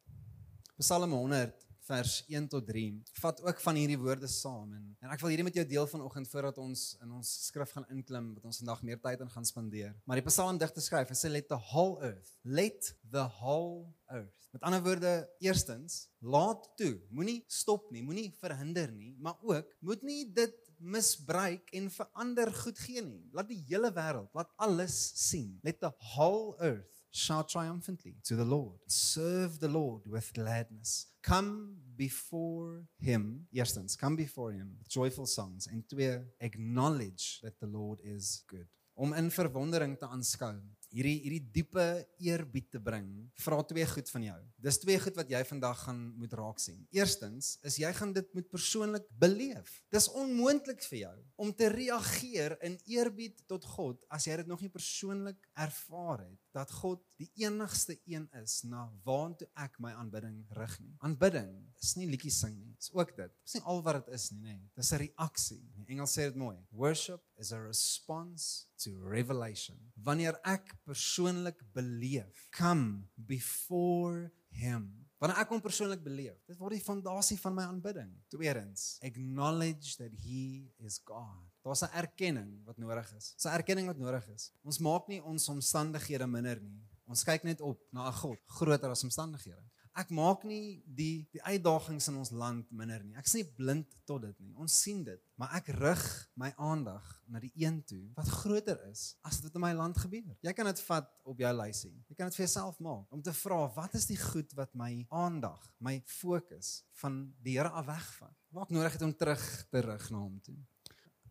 Psalm 0.79 1.11
100 1.11 1.53
vers 1.85 2.23
1 2.27 2.47
tot 2.49 2.65
3 2.65 3.03
vat 3.21 3.41
ook 3.45 3.61
van 3.61 3.77
hierdie 3.77 3.97
woorde 4.01 4.29
saam 4.29 4.73
en 4.73 4.87
en 4.97 5.13
ek 5.13 5.21
wil 5.21 5.29
hierdie 5.29 5.45
met 5.45 5.59
jou 5.59 5.65
deel 5.69 5.85
vanoggend 5.91 6.29
voordat 6.31 6.57
ons 6.63 6.81
in 7.05 7.11
ons 7.19 7.29
skrif 7.45 7.75
gaan 7.75 7.85
inklim 7.93 8.31
wat 8.39 8.47
ons 8.49 8.61
vandag 8.63 8.81
meer 8.89 9.01
tyd 9.03 9.21
in 9.21 9.29
gaan 9.35 9.45
spandeer. 9.45 9.93
Maar 10.09 10.17
die 10.17 10.25
psalmdigter 10.25 10.85
skryf, 10.85 11.13
hy 11.13 11.17
sê 11.19 11.29
let 11.29 11.49
the 11.53 11.61
whole 11.69 12.01
earth, 12.09 12.33
let 12.43 12.89
the 13.13 13.27
whole 13.37 13.85
earth. 14.09 14.49
Met 14.49 14.65
ander 14.65 14.81
woorde, 14.81 15.13
eerstens, 15.45 16.07
laat 16.25 16.65
toe, 16.81 16.95
moenie 17.13 17.43
stop 17.53 17.85
nie, 17.93 18.01
moenie 18.01 18.31
verhinder 18.41 18.89
nie, 18.89 19.13
maar 19.21 19.37
ook 19.45 19.77
moet 19.85 20.09
nie 20.09 20.23
dit 20.41 20.57
misbruik 20.79 21.69
en 21.75 21.89
verander 21.91 22.51
goed 22.53 22.79
gee 22.79 23.03
nie. 23.03 23.27
Laat 23.35 23.49
die 23.51 23.61
hele 23.67 23.91
wêreld, 23.93 24.31
laat 24.33 24.51
alles 24.57 24.95
sien. 25.29 25.59
Let 25.63 25.79
the 25.79 25.91
whole 26.15 26.55
earth 26.59 27.03
shout 27.11 27.49
triumphantly 27.49 28.15
to 28.23 28.35
the 28.35 28.45
Lord. 28.45 28.79
Serve 28.87 29.59
the 29.59 29.69
Lord 29.69 30.07
with 30.07 30.31
gladness. 30.33 31.07
Come 31.21 31.75
before 31.95 32.87
him. 32.97 33.47
Eerstens, 33.51 33.95
come 33.95 34.15
before 34.15 34.53
him 34.53 34.75
with 34.77 34.89
joyful 34.89 35.25
songs 35.25 35.67
and 35.67 35.87
twee, 35.89 36.19
acknowledge 36.39 37.39
that 37.41 37.59
the 37.59 37.67
Lord 37.67 37.99
is 38.03 38.43
good. 38.47 38.67
Om 38.93 39.13
in 39.13 39.31
verwondering 39.31 39.97
te 39.97 40.07
aanskou 40.07 40.57
hierdie 40.93 41.17
hierdie 41.23 41.43
diepe 41.53 41.85
eerbied 42.23 42.69
te 42.73 42.81
bring, 42.81 43.07
vra 43.43 43.61
twee 43.67 43.85
goed 43.89 44.09
van 44.13 44.25
jou. 44.29 44.39
Dis 44.65 44.81
twee 44.81 44.99
goed 45.01 45.19
wat 45.19 45.31
jy 45.31 45.41
vandag 45.47 45.83
gaan 45.85 46.01
moet 46.19 46.33
raak 46.39 46.61
sien. 46.63 46.81
Eerstens 46.95 47.55
is 47.67 47.79
jy 47.81 47.91
gaan 47.97 48.13
dit 48.15 48.33
moet 48.37 48.49
persoonlik 48.51 49.05
beleef. 49.21 49.79
Dis 49.93 50.09
onmoontlik 50.17 50.83
vir 50.89 50.99
jou 51.03 51.15
om 51.45 51.53
te 51.53 51.69
reageer 51.73 52.57
in 52.65 52.77
eerbied 52.89 53.45
tot 53.51 53.65
God 53.77 54.03
as 54.09 54.27
jy 54.27 54.39
dit 54.41 54.49
nog 54.49 54.63
nie 54.65 54.73
persoonlik 54.73 55.49
ervaar 55.59 56.25
het 56.25 56.39
dat 56.55 56.71
God 56.81 57.01
die 57.19 57.29
enigste 57.43 57.95
een 58.09 58.25
is 58.41 58.61
na 58.67 58.87
waartoe 59.05 59.47
ek 59.59 59.77
my 59.83 59.91
aanbidding 59.97 60.41
rig 60.57 60.75
nie. 60.81 60.95
Aanbidding 61.05 61.51
is 61.81 61.95
nie 61.99 62.07
liedjies 62.09 62.39
sing 62.43 62.55
nie. 62.57 62.73
Dis 62.79 62.93
ook 62.95 63.15
dit. 63.17 63.35
Dis 63.43 63.57
nie 63.57 63.63
al 63.69 63.83
wat 63.85 63.99
dit 63.99 64.15
is 64.17 64.29
nie, 64.31 64.41
nê. 64.47 64.57
Dis 64.75 64.93
'n 64.93 65.01
reaksie. 65.03 65.61
Die 65.75 65.93
Engels 65.93 66.17
sê 66.17 66.29
dit 66.29 66.35
mooi. 66.35 66.57
Worship 66.71 67.21
is 67.37 67.51
a 67.51 67.59
response 67.61 68.65
to 68.83 68.95
revelation. 68.97 69.77
Wanneer 69.95 70.39
ek 70.43 70.75
persoonlik 70.85 71.61
beleef, 71.73 72.47
come 72.51 73.07
before 73.15 74.31
him 74.49 75.09
Wanneer 75.19 75.41
ek 75.41 75.49
hom 75.51 75.59
persoonlik 75.59 75.99
beleef, 75.99 76.37
dit 76.47 76.59
word 76.61 76.77
die 76.77 76.83
fondasie 76.83 77.35
van 77.41 77.57
my 77.57 77.65
aanbidding. 77.67 78.11
Tweedens, 78.31 78.95
acknowledge 79.03 79.97
that 79.99 80.13
he 80.23 80.71
is 80.79 81.01
God. 81.03 81.48
Daar's 81.69 81.85
'n 81.85 81.97
erkenning 82.01 82.65
wat 82.65 82.77
nodig 82.77 83.13
is. 83.15 83.35
'n 83.45 83.53
Erkenning 83.53 83.87
wat 83.87 83.97
nodig 83.97 84.27
is. 84.29 84.51
Ons 84.63 84.79
maak 84.79 85.07
nie 85.07 85.21
ons 85.23 85.49
omstandighede 85.49 86.27
minder 86.27 86.59
nie. 86.61 86.81
Ons 87.05 87.23
kyk 87.23 87.43
net 87.43 87.61
op 87.61 87.79
na 87.91 88.07
'n 88.07 88.13
God 88.13 88.39
groter 88.47 88.89
as 88.89 89.03
omstandighede 89.03 89.69
ek 89.99 90.11
maak 90.15 90.45
nie 90.47 90.79
die 90.85 91.27
die 91.33 91.41
uitdagings 91.43 92.07
in 92.11 92.19
ons 92.21 92.31
land 92.35 92.67
minder 92.75 93.01
nie. 93.03 93.15
Ek 93.19 93.27
is 93.27 93.35
nie 93.35 93.45
blind 93.57 93.95
tot 94.07 94.23
dit 94.23 94.35
nie. 94.43 94.53
Ons 94.59 94.77
sien 94.83 95.01
dit, 95.05 95.19
maar 95.39 95.55
ek 95.59 95.71
rig 95.79 96.05
my 96.39 96.51
aandag 96.55 97.05
na 97.29 97.41
die 97.43 97.51
een 97.59 97.81
toe 97.89 98.01
wat 98.17 98.29
groter 98.41 98.79
is 98.89 99.13
as 99.27 99.41
wat 99.43 99.57
in 99.57 99.63
my 99.63 99.73
land 99.77 99.99
gebeur. 99.99 100.35
Jy 100.45 100.53
kan 100.55 100.69
dit 100.69 100.83
vat 100.87 101.09
op 101.27 101.43
jou 101.43 101.53
lysie. 101.59 101.93
Jy 102.07 102.17
kan 102.17 102.31
dit 102.31 102.39
vir 102.39 102.45
jouself 102.45 102.79
maak 102.83 103.15
om 103.15 103.23
te 103.25 103.35
vra, 103.41 103.61
wat 103.75 103.97
is 103.99 104.07
die 104.09 104.19
goed 104.19 104.55
wat 104.59 104.73
my 104.77 104.91
aandag, 105.09 105.61
my 105.83 105.99
fokus 106.19 106.79
van 107.01 107.25
die 107.43 107.57
Here 107.59 107.71
af 107.75 107.89
wegvat? 107.89 108.35
Maak 108.55 108.69
nodig 108.71 108.93
het 108.95 109.03
om 109.03 109.15
terug 109.17 109.45
te 109.73 109.81
rig 109.83 110.09
na 110.13 110.21
hom 110.21 110.37
toe. 110.45 110.55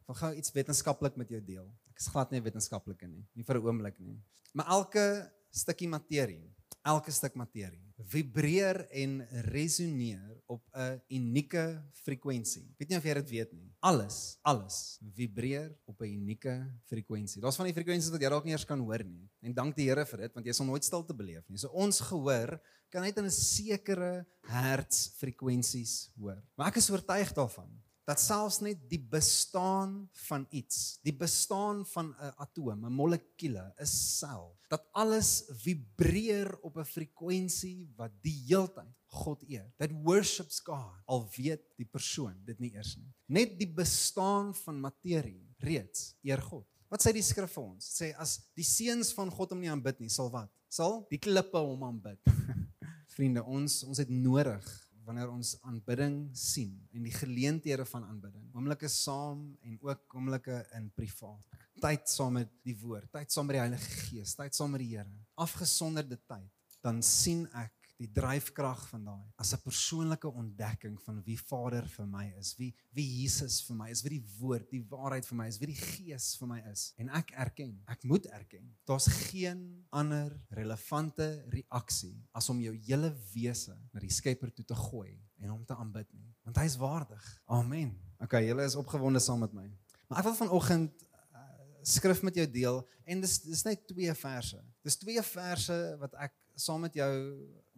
Ek 0.09 0.15
wil 0.15 0.21
gou 0.23 0.31
iets 0.41 0.53
wetenskaplik 0.57 1.19
met 1.21 1.29
jou 1.29 1.41
deel. 1.45 1.67
Ek 1.93 2.01
is 2.01 2.09
glad 2.09 2.31
nie 2.33 2.41
wetenskaplik 2.41 3.03
nie, 3.05 3.27
nie 3.37 3.45
vir 3.45 3.59
'n 3.61 3.67
oomblik 3.67 3.99
nie. 4.01 4.17
Maar 4.55 4.67
elke 4.73 5.05
stukkie 5.53 5.89
materie 5.89 6.49
elke 6.89 7.13
stuk 7.13 7.37
materie 7.39 7.85
vibreer 8.09 8.85
en 8.95 9.19
resoneer 9.51 10.37
op 10.47 10.63
'n 10.73 11.01
unieke 11.11 11.83
frekwensie. 12.05 12.75
Weet 12.79 12.89
nie 12.89 12.97
of 12.97 13.05
jy 13.05 13.15
dit 13.15 13.31
weet 13.31 13.53
nie. 13.53 13.73
Alles, 13.81 14.39
alles 14.43 15.01
vibreer 15.15 15.77
op 15.85 16.01
'n 16.01 16.07
unieke 16.07 16.55
frekwensie. 16.87 17.43
Daar's 17.43 17.57
van 17.57 17.67
die 17.67 17.75
frekwensies 17.75 18.11
wat 18.11 18.21
jy 18.21 18.29
dalk 18.29 18.45
nie 18.45 18.53
eers 18.53 18.65
kan 18.65 18.79
hoor 18.79 19.05
nie. 19.05 19.29
En 19.43 19.53
dank 19.53 19.77
die 19.77 19.89
Here 19.89 20.07
vir 20.07 20.19
dit 20.19 20.35
want 20.35 20.47
jy 20.47 20.53
sal 20.53 20.67
nooit 20.67 20.85
stilte 20.85 21.15
beleef 21.15 21.49
nie. 21.49 21.59
So 21.59 21.69
ons 21.69 22.01
gehoor 22.01 22.61
kan 22.89 23.03
net 23.03 23.19
in 23.19 23.25
'n 23.25 23.31
sekere 23.31 24.27
hertzfrekwensies 24.43 26.11
hoor. 26.17 26.43
Maar 26.57 26.69
ek 26.69 26.77
is 26.77 26.91
oortuig 26.91 27.33
daarvan 27.35 27.69
dat 28.09 28.21
selfs 28.21 28.63
net 28.65 28.81
die 28.89 29.01
bestaan 29.01 30.07
van 30.25 30.47
iets, 30.57 30.97
die 31.05 31.13
bestaan 31.13 31.83
van 31.93 32.15
'n 32.17 32.33
atoom, 32.41 32.87
'n 32.87 32.93
molekule, 32.93 33.75
'n 33.77 33.87
sel, 33.87 34.57
dat 34.69 34.89
alles 34.93 35.45
vibreer 35.65 36.59
op 36.63 36.79
'n 36.79 36.85
frekwensie 36.85 37.93
wat 37.97 38.13
die 38.23 38.45
heeltyd 38.49 38.97
God 39.07 39.43
eer. 39.49 39.73
That 39.77 39.93
worships 39.93 40.61
God. 40.61 40.93
Al 41.07 41.29
weet 41.37 41.63
die 41.77 41.85
persoon 41.87 42.35
dit 42.45 42.59
nie 42.59 42.73
eers 42.75 42.97
nie. 42.97 43.13
Net 43.27 43.59
die 43.59 43.73
bestaan 43.73 44.55
van 44.55 44.81
materie 44.81 45.55
reeds 45.59 46.15
eer 46.23 46.43
God. 46.43 46.67
Wat 46.89 47.03
sê 47.05 47.13
die 47.13 47.23
skrif 47.23 47.53
vir 47.53 47.65
ons? 47.65 47.85
Sê 48.01 48.15
as 48.17 48.39
die 48.55 48.65
seuns 48.65 49.13
van 49.13 49.31
God 49.31 49.51
hom 49.51 49.61
nie 49.61 49.71
aanbid 49.71 50.01
nie, 50.01 50.09
sal 50.09 50.31
wat? 50.31 50.51
Sal 50.69 51.07
die 51.11 51.19
klippe 51.19 51.59
hom 51.59 51.83
aanbid. 51.83 52.21
Vriende, 53.15 53.45
ons 53.45 53.85
ons 53.85 53.99
het 53.99 54.09
nodig 54.09 54.88
wanneer 55.09 55.31
ons 55.33 55.55
aanbidding 55.65 56.19
sien 56.37 56.75
en 56.93 57.07
die 57.07 57.15
geleenthede 57.15 57.87
van 57.89 58.05
aanbidding. 58.05 58.45
Oomblikke 58.53 58.91
saam 58.93 59.47
en 59.65 59.79
ook 59.81 60.15
oomblikke 60.15 60.61
in 60.77 60.91
privaat. 60.97 61.59
Tyd 61.81 62.11
saam 62.13 62.37
met 62.37 62.53
die 62.67 62.77
woord, 62.77 63.09
tyd 63.15 63.33
saam 63.33 63.49
met 63.49 63.57
die 63.57 63.63
Heilige 63.65 63.97
Gees, 64.05 64.37
tyd 64.37 64.57
saam 64.57 64.75
met 64.75 64.85
die 64.85 64.91
Here. 64.93 65.09
Afgesonderde 65.41 66.21
tyd, 66.29 66.51
dan 66.85 67.01
sien 67.03 67.47
ek 67.57 67.73
die 67.99 68.09
dryfkrag 68.15 68.85
van 68.93 69.09
daai 69.09 69.25
as 69.43 69.53
'n 69.55 69.63
persoonlike 69.65 70.31
ontdekking 70.31 70.99
van 71.03 71.23
wie 71.27 71.37
Vader 71.39 71.87
vir 71.97 72.07
my 72.07 72.27
is, 72.39 72.55
wie 72.59 72.71
wie 72.95 73.07
Jesus 73.23 73.61
vir 73.67 73.77
my 73.77 73.89
is, 73.91 74.03
wie 74.03 74.19
die 74.19 74.27
woord, 74.39 74.71
die 74.71 74.85
waarheid 74.91 75.27
vir 75.27 75.37
my 75.37 75.47
is, 75.49 75.59
wie 75.59 75.73
die 75.73 75.81
Gees 75.81 76.37
vir 76.39 76.49
my 76.49 76.61
is. 76.71 76.93
En 76.97 77.09
ek 77.09 77.31
erken, 77.31 77.83
ek 77.87 78.05
moet 78.05 78.27
erken, 78.27 78.71
daar's 78.87 79.09
geen 79.31 79.85
ander 79.91 80.31
relevante 80.51 81.45
reaksie 81.51 82.17
as 82.33 82.49
om 82.49 82.61
jou 82.61 82.75
hele 82.87 83.15
wese 83.35 83.77
na 83.93 84.01
die 84.01 84.11
Skepper 84.11 84.55
toe 84.55 84.65
te 84.65 84.75
gooi 84.75 85.19
en 85.39 85.51
hom 85.51 85.65
te 85.65 85.75
aanbid 85.75 86.13
nie, 86.15 86.35
want 86.45 86.57
hy 86.57 86.65
is 86.65 86.77
waardig. 86.77 87.43
Amen. 87.47 87.99
Okay, 88.21 88.47
julle 88.47 88.65
is 88.65 88.79
opgewonde 88.79 89.21
saam 89.21 89.41
met 89.41 89.53
my. 89.53 89.69
Maar 90.09 90.23
ek 90.23 90.31
wil 90.31 90.39
vanoggend 90.47 91.05
uh, 91.35 91.45
skrif 91.83 92.23
met 92.23 92.35
jou 92.35 92.47
deel 92.51 92.83
en 93.05 93.21
dis 93.21 93.41
dis 93.43 93.65
net 93.65 93.87
twee 93.87 94.15
verse. 94.15 94.63
Dis 94.83 94.97
twee 94.97 95.23
verse 95.23 95.97
wat 95.99 96.15
ek 96.15 96.35
saam 96.59 96.83
met 96.83 96.95
jou 96.99 97.13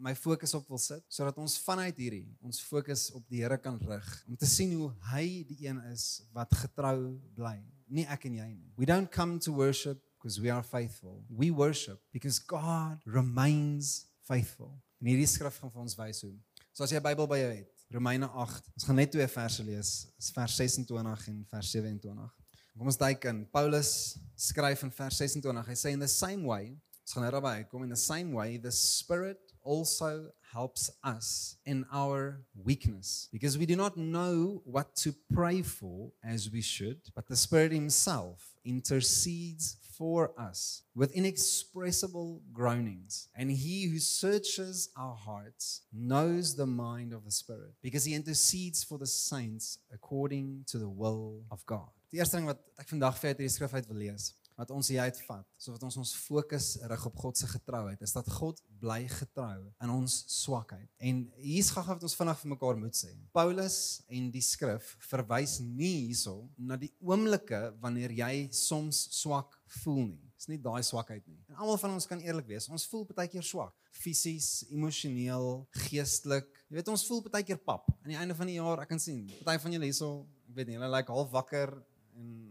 my 0.01 0.15
fokus 0.17 0.55
op 0.57 0.69
wil 0.69 0.81
sit 0.81 1.05
sodat 1.13 1.37
ons 1.39 1.59
vanuit 1.65 1.97
hierdie 1.97 2.27
ons 2.41 2.63
fokus 2.65 3.11
op 3.13 3.27
die 3.29 3.43
Here 3.45 3.59
kan 3.61 3.77
rig 3.85 4.09
om 4.29 4.37
te 4.41 4.49
sien 4.49 4.73
hoe 4.79 4.89
hy 5.13 5.45
die 5.49 5.67
een 5.67 5.81
is 5.93 6.23
wat 6.33 6.55
getrou 6.63 7.19
bly 7.37 7.59
nie 7.91 8.07
ek 8.07 8.29
en 8.29 8.39
jy 8.39 8.49
nie. 8.53 8.71
We 8.79 8.87
don't 8.87 9.11
come 9.11 9.39
to 9.45 9.53
worship 9.53 9.99
because 10.19 10.41
we 10.41 10.51
are 10.51 10.63
faithful. 10.63 11.25
We 11.29 11.51
worship 11.51 12.01
because 12.13 12.39
God 12.39 13.03
remains 13.05 14.07
faithful. 14.23 14.79
En 15.01 15.11
hierdie 15.11 15.29
skrif 15.29 15.59
gaan 15.61 15.73
vir 15.73 15.83
ons 15.83 15.97
wys 15.99 16.23
hoe. 16.27 16.35
So 16.73 16.85
as 16.85 16.93
jy 16.93 17.01
'n 17.01 17.09
Bybel 17.09 17.27
by 17.27 17.39
jou 17.41 17.53
het 17.53 17.87
Romeine 17.91 18.29
8 18.29 18.71
ons 18.77 18.85
gaan 18.87 18.97
net 18.97 19.11
twee 19.11 19.27
verse 19.27 19.63
lees 19.65 20.07
vers 20.35 20.57
26 20.57 21.29
en 21.29 21.45
vers 21.51 21.71
27 21.73 22.31
kom 22.79 22.87
ons 22.87 22.97
duik 22.97 23.25
in. 23.25 23.45
Paulus 23.53 24.17
skryf 24.37 24.85
in 24.87 24.91
vers 24.91 25.17
26 25.17 25.67
hy 25.67 25.75
sê 25.75 25.91
in 25.93 26.01
the 26.01 26.09
same 26.09 26.47
way 26.47 26.79
kom 27.15 27.83
in 27.83 27.91
the 27.91 27.97
same 27.97 28.33
way 28.33 28.57
the 28.57 28.71
spirit 28.71 29.39
also 29.63 30.31
helps 30.53 30.91
us 31.05 31.57
in 31.65 31.85
our 31.93 32.41
weakness 32.65 33.29
because 33.33 33.57
we 33.59 33.67
do 33.67 33.77
not 33.77 33.97
know 33.97 34.63
what 34.65 34.95
to 34.97 35.15
pray 35.33 35.63
for 35.63 36.11
as 36.25 36.51
we 36.51 36.61
should, 36.61 37.01
but 37.15 37.29
the 37.29 37.37
Spirit 37.37 37.73
Himself 37.73 38.55
intercedes 38.65 39.77
for 39.97 40.33
us 40.39 40.83
with 40.95 41.13
inexpressible 41.13 42.41
groanings. 42.53 43.29
And 43.37 43.51
He 43.51 43.87
who 43.87 43.99
searches 43.99 44.89
our 44.97 45.15
hearts 45.15 45.83
knows 45.93 46.57
the 46.57 46.67
mind 46.67 47.13
of 47.13 47.25
the 47.25 47.31
Spirit 47.31 47.75
because 47.83 48.05
He 48.05 48.15
intercedes 48.15 48.83
for 48.83 48.99
the 48.99 49.07
saints 49.07 49.79
according 49.93 50.65
to 50.69 50.79
the 50.79 50.89
will 50.89 51.43
of 51.51 51.65
God. 51.67 51.91
Die 52.11 52.19
eerste 52.19 52.41
ding 52.41 52.49
wat 52.51 52.59
ek 52.81 52.89
vandag 52.91 53.21
vir 53.21 53.31
uit 53.31 53.39
hierdie 53.39 53.53
skrif 53.55 53.75
uit 53.77 53.87
wil 53.87 54.01
lees 54.03 54.33
wat 54.61 54.73
ons 54.75 54.91
hier 54.93 55.01
uitvat, 55.09 55.47
sodat 55.61 55.85
ons 55.89 55.97
ons 56.03 56.13
fokus 56.27 56.75
rig 56.91 57.05
op 57.09 57.21
God 57.23 57.39
se 57.41 57.49
getrouheid, 57.49 58.01
is 58.05 58.13
dat 58.13 58.29
God 58.29 58.61
bly 58.83 59.01
getrou 59.09 59.63
in 59.81 59.93
ons 59.93 60.17
swakheid. 60.35 60.89
En 61.01 61.23
hier's 61.41 61.71
gaga 61.73 61.97
wat 61.97 62.05
ons 62.05 62.17
vinnig 62.19 62.43
vir 62.43 62.53
mekaar 62.55 62.81
moet 62.81 62.97
sê. 62.97 63.13
Paulus 63.37 63.79
en 64.13 64.29
die 64.35 64.45
skrif 64.45 64.95
verwys 65.09 65.59
nie 65.65 66.07
hierso 66.07 66.43
na 66.59 66.77
die 66.81 66.93
oomblikke 67.01 67.71
wanneer 67.81 68.13
jy 68.21 68.35
soms 68.57 69.07
swak 69.17 69.57
voel 69.81 70.05
nie. 70.11 70.31
Dis 70.41 70.49
nie 70.49 70.61
daai 70.61 70.81
swakheid 70.85 71.25
nie. 71.29 71.41
En 71.53 71.59
almal 71.61 71.81
van 71.81 71.97
ons 71.97 72.09
kan 72.09 72.21
eerlik 72.25 72.49
wees, 72.49 72.69
ons 72.73 72.87
voel 72.89 73.07
baie 73.17 73.29
keer 73.33 73.45
swak, 73.45 73.75
fisies, 73.93 74.67
emosioneel, 74.73 75.67
geestelik. 75.89 76.49
Jy 76.69 76.79
weet 76.79 76.93
ons 76.93 77.05
voel 77.09 77.25
baie 77.29 77.45
keer 77.47 77.61
pap. 77.61 77.89
Aan 78.01 78.15
die 78.15 78.21
einde 78.21 78.37
van 78.37 78.49
die 78.49 78.57
jaar, 78.57 78.85
ek 78.85 78.93
kan 78.93 79.03
sien, 79.03 79.27
party 79.45 79.61
van 79.65 79.77
julle 79.77 79.89
hierso, 79.89 80.11
ek 80.49 80.57
weet 80.57 80.73
nie, 80.73 80.79
hulle 80.81 80.89
lyk 80.89 81.05
like 81.09 81.17
half 81.17 81.33
wakker 81.35 81.77
en 82.17 82.50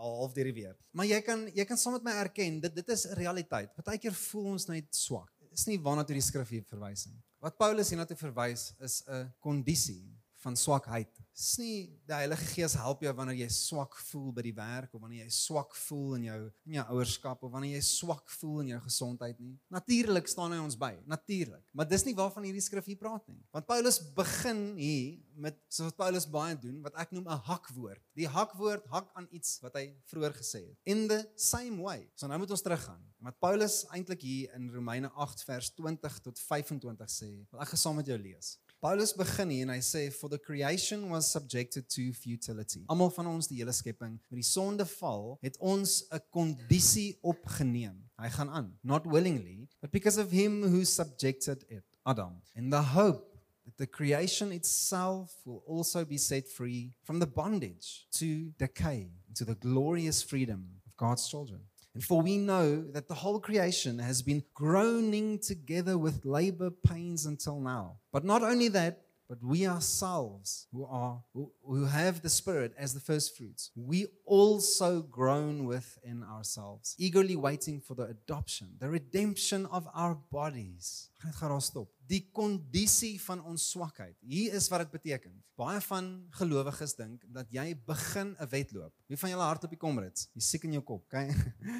half 0.00 0.32
deur 0.36 0.50
die 0.50 0.56
weer. 0.56 0.76
Maar 0.92 1.06
jy 1.06 1.20
kan 1.26 1.46
jy 1.54 1.66
kan 1.68 1.78
saam 1.80 1.96
met 1.98 2.06
my 2.08 2.14
erken 2.22 2.60
dit 2.60 2.74
dit 2.74 2.94
is 2.96 3.06
realiteit. 3.18 3.74
Partykeer 3.76 4.16
voel 4.26 4.52
ons 4.54 4.66
net 4.70 4.88
swak. 4.94 5.30
Dis 5.50 5.66
nie 5.66 5.80
waarna 5.82 6.04
toe 6.06 6.14
die 6.14 6.24
skrif 6.24 6.48
hier 6.54 6.64
verwys 6.64 7.06
nie. 7.10 7.18
Wat 7.40 7.56
Paulus 7.58 7.90
hierna 7.90 8.06
toe 8.06 8.18
verwys 8.20 8.70
is 8.80 9.02
'n 9.08 9.32
kondisie 9.40 10.19
van 10.40 10.56
swakheid. 10.56 11.10
Dis 11.36 11.54
nie 11.60 11.74
die 12.08 12.16
Heilige 12.16 12.46
Gees 12.54 12.74
help 12.80 13.02
jou 13.04 13.12
wanneer 13.16 13.38
jy 13.42 13.48
swak 13.52 13.96
voel 14.10 14.30
by 14.36 14.44
die 14.44 14.54
werk 14.56 14.94
of 14.94 15.02
wanneer 15.02 15.24
jy 15.24 15.32
swak 15.34 15.76
voel 15.86 16.16
in 16.18 16.26
jou 16.28 16.38
in 16.68 16.76
jou 16.78 16.84
ouerskap 16.96 17.42
of 17.44 17.52
wanneer 17.52 17.76
jy 17.78 17.82
swak 17.86 18.32
voel 18.38 18.62
in 18.64 18.72
jou 18.74 18.80
gesondheid 18.84 19.40
nie. 19.40 19.54
Natuurlik 19.72 20.28
staan 20.30 20.54
hy 20.56 20.60
ons 20.62 20.78
by, 20.80 20.92
natuurlik. 21.10 21.64
Maar 21.76 21.88
dis 21.90 22.04
nie 22.08 22.16
waarvan 22.16 22.46
hierdie 22.48 22.64
skrif 22.64 22.88
hier 22.90 23.00
praat 23.00 23.24
nie. 23.28 23.40
Want 23.54 23.68
Paulus 23.68 24.00
begin 24.16 24.62
hier 24.78 25.20
met 25.40 25.56
soos 25.72 25.90
wat 25.90 26.00
Paulus 26.00 26.28
baie 26.28 26.56
doen 26.60 26.80
wat 26.84 26.96
ek 27.00 27.12
noem 27.16 27.28
'n 27.28 27.40
hakwoord. 27.48 28.02
Die 28.16 28.28
hakwoord 28.28 28.86
hak 28.92 29.10
aan 29.14 29.28
iets 29.30 29.60
wat 29.62 29.74
hy 29.74 29.94
vroeër 30.12 30.34
gesê 30.36 30.60
het. 30.68 30.76
In 30.84 31.08
the 31.08 31.24
same 31.36 31.80
way. 31.82 32.08
So 32.14 32.26
nou 32.26 32.38
moet 32.38 32.50
ons 32.50 32.62
teruggaan. 32.62 33.00
Wat 33.20 33.38
Paulus 33.40 33.84
eintlik 33.92 34.22
hier 34.22 34.54
in 34.54 34.70
Romeine 34.72 35.10
8 35.12 35.44
vers 35.44 35.70
20 35.76 36.18
tot 36.20 36.38
25 36.38 37.10
sê, 37.10 37.30
wil 37.50 37.60
ek 37.60 37.74
gesaam 37.74 37.96
met 37.96 38.06
jou 38.06 38.18
lees. 38.18 38.58
Paulus 38.80 39.12
begin 39.12 39.50
hier 39.52 39.66
en 39.66 39.74
hy 39.74 39.82
sê 39.84 40.06
for 40.08 40.32
the 40.32 40.38
creation 40.40 41.02
was 41.10 41.26
subjected 41.28 41.84
to 41.92 42.14
futility. 42.16 42.80
Almal 42.88 43.10
van 43.12 43.26
ons 43.28 43.44
die 43.50 43.58
hele 43.58 43.74
skepping 43.76 44.14
met 44.32 44.38
die 44.40 44.46
sondeval 44.46 45.34
het 45.44 45.58
ons 45.60 46.06
'n 46.08 46.22
kondisie 46.32 47.18
opgeneem. 47.20 47.98
Hy 48.16 48.30
gaan 48.32 48.48
aan, 48.48 48.78
not 48.82 49.04
willingly, 49.04 49.68
but 49.82 49.92
because 49.92 50.16
of 50.16 50.30
him 50.30 50.62
who 50.62 50.84
subjected 50.84 51.66
it, 51.68 51.84
Adam. 52.06 52.40
In 52.54 52.70
the 52.70 52.80
hope 52.96 53.28
that 53.66 53.76
the 53.76 53.86
creation 53.86 54.50
itself 54.50 55.36
will 55.44 55.62
also 55.66 56.06
be 56.06 56.16
set 56.16 56.48
free 56.48 56.96
from 57.02 57.20
the 57.20 57.26
bondage 57.26 58.08
to 58.12 58.50
decay 58.56 59.12
into 59.28 59.44
the 59.44 59.56
glorious 59.60 60.22
freedom 60.22 60.80
of 60.86 60.96
God's 60.96 61.28
children. 61.28 61.69
And 61.94 62.04
for 62.04 62.22
we 62.22 62.36
know 62.36 62.82
that 62.92 63.08
the 63.08 63.14
whole 63.14 63.40
creation 63.40 63.98
has 63.98 64.22
been 64.22 64.44
groaning 64.54 65.38
together 65.38 65.98
with 65.98 66.24
labor 66.24 66.70
pains 66.70 67.26
until 67.26 67.60
now. 67.60 67.96
But 68.12 68.24
not 68.24 68.42
only 68.42 68.68
that, 68.68 69.02
but 69.30 69.38
we 69.42 69.66
ourselves 69.66 70.66
who 70.72 70.82
are 70.84 71.22
who, 71.32 71.46
who 71.62 71.84
have 71.86 72.20
the 72.20 72.28
spirit 72.28 72.72
as 72.76 72.92
the 72.92 73.04
first 73.10 73.36
fruits 73.36 73.70
we 73.76 74.06
also 74.26 75.02
groan 75.02 75.64
within 75.64 76.24
ourselves 76.34 76.96
eagerly 76.98 77.36
waiting 77.36 77.80
for 77.80 77.94
the 77.94 78.06
adoption 78.16 78.66
the 78.82 78.90
redemption 78.90 79.66
of 79.66 79.86
our 79.94 80.18
bodies. 80.30 81.08
Gaan 81.20 81.32
gaan 81.32 81.48
daar 81.48 81.62
stop. 81.62 81.88
Die 82.06 82.28
kondisie 82.32 83.20
van 83.22 83.44
ons 83.44 83.70
swakheid. 83.70 84.16
Hier 84.24 84.54
is 84.56 84.68
wat 84.72 84.80
dit 84.80 84.90
beteken. 84.90 85.34
Baie 85.54 85.80
van 85.84 86.06
gelowiges 86.40 86.94
dink 86.96 87.26
dat 87.28 87.52
jy 87.52 87.76
begin 87.86 88.34
'n 88.40 88.48
wedloop. 88.48 88.94
Wie 89.06 89.18
van 89.18 89.30
julle 89.30 89.42
hardloop 89.42 89.70
die 89.70 89.78
komrits? 89.78 90.30
Jy 90.32 90.40
siek 90.40 90.64
in 90.64 90.72
jou 90.72 90.82
kop 90.82 91.04
okay 91.04 91.28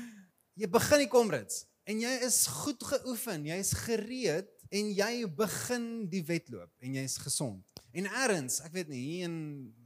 jy 0.60 0.68
begin 0.68 1.04
die 1.04 1.10
komrits 1.10 1.64
en 1.88 2.00
jy 2.02 2.10
is 2.26 2.42
goed 2.60 2.82
geoefen 2.84 3.46
jy's 3.48 3.72
gereed 3.86 4.50
en 4.70 4.90
jy 4.94 5.12
begin 5.36 5.86
die 6.10 6.22
wedloop 6.26 6.70
en 6.84 6.96
jy's 7.00 7.18
gesond. 7.18 7.80
En 7.90 8.06
eers, 8.06 8.60
ek 8.66 8.74
weet 8.74 8.90
nie, 8.92 9.02
hier 9.02 9.28
in 9.28 9.38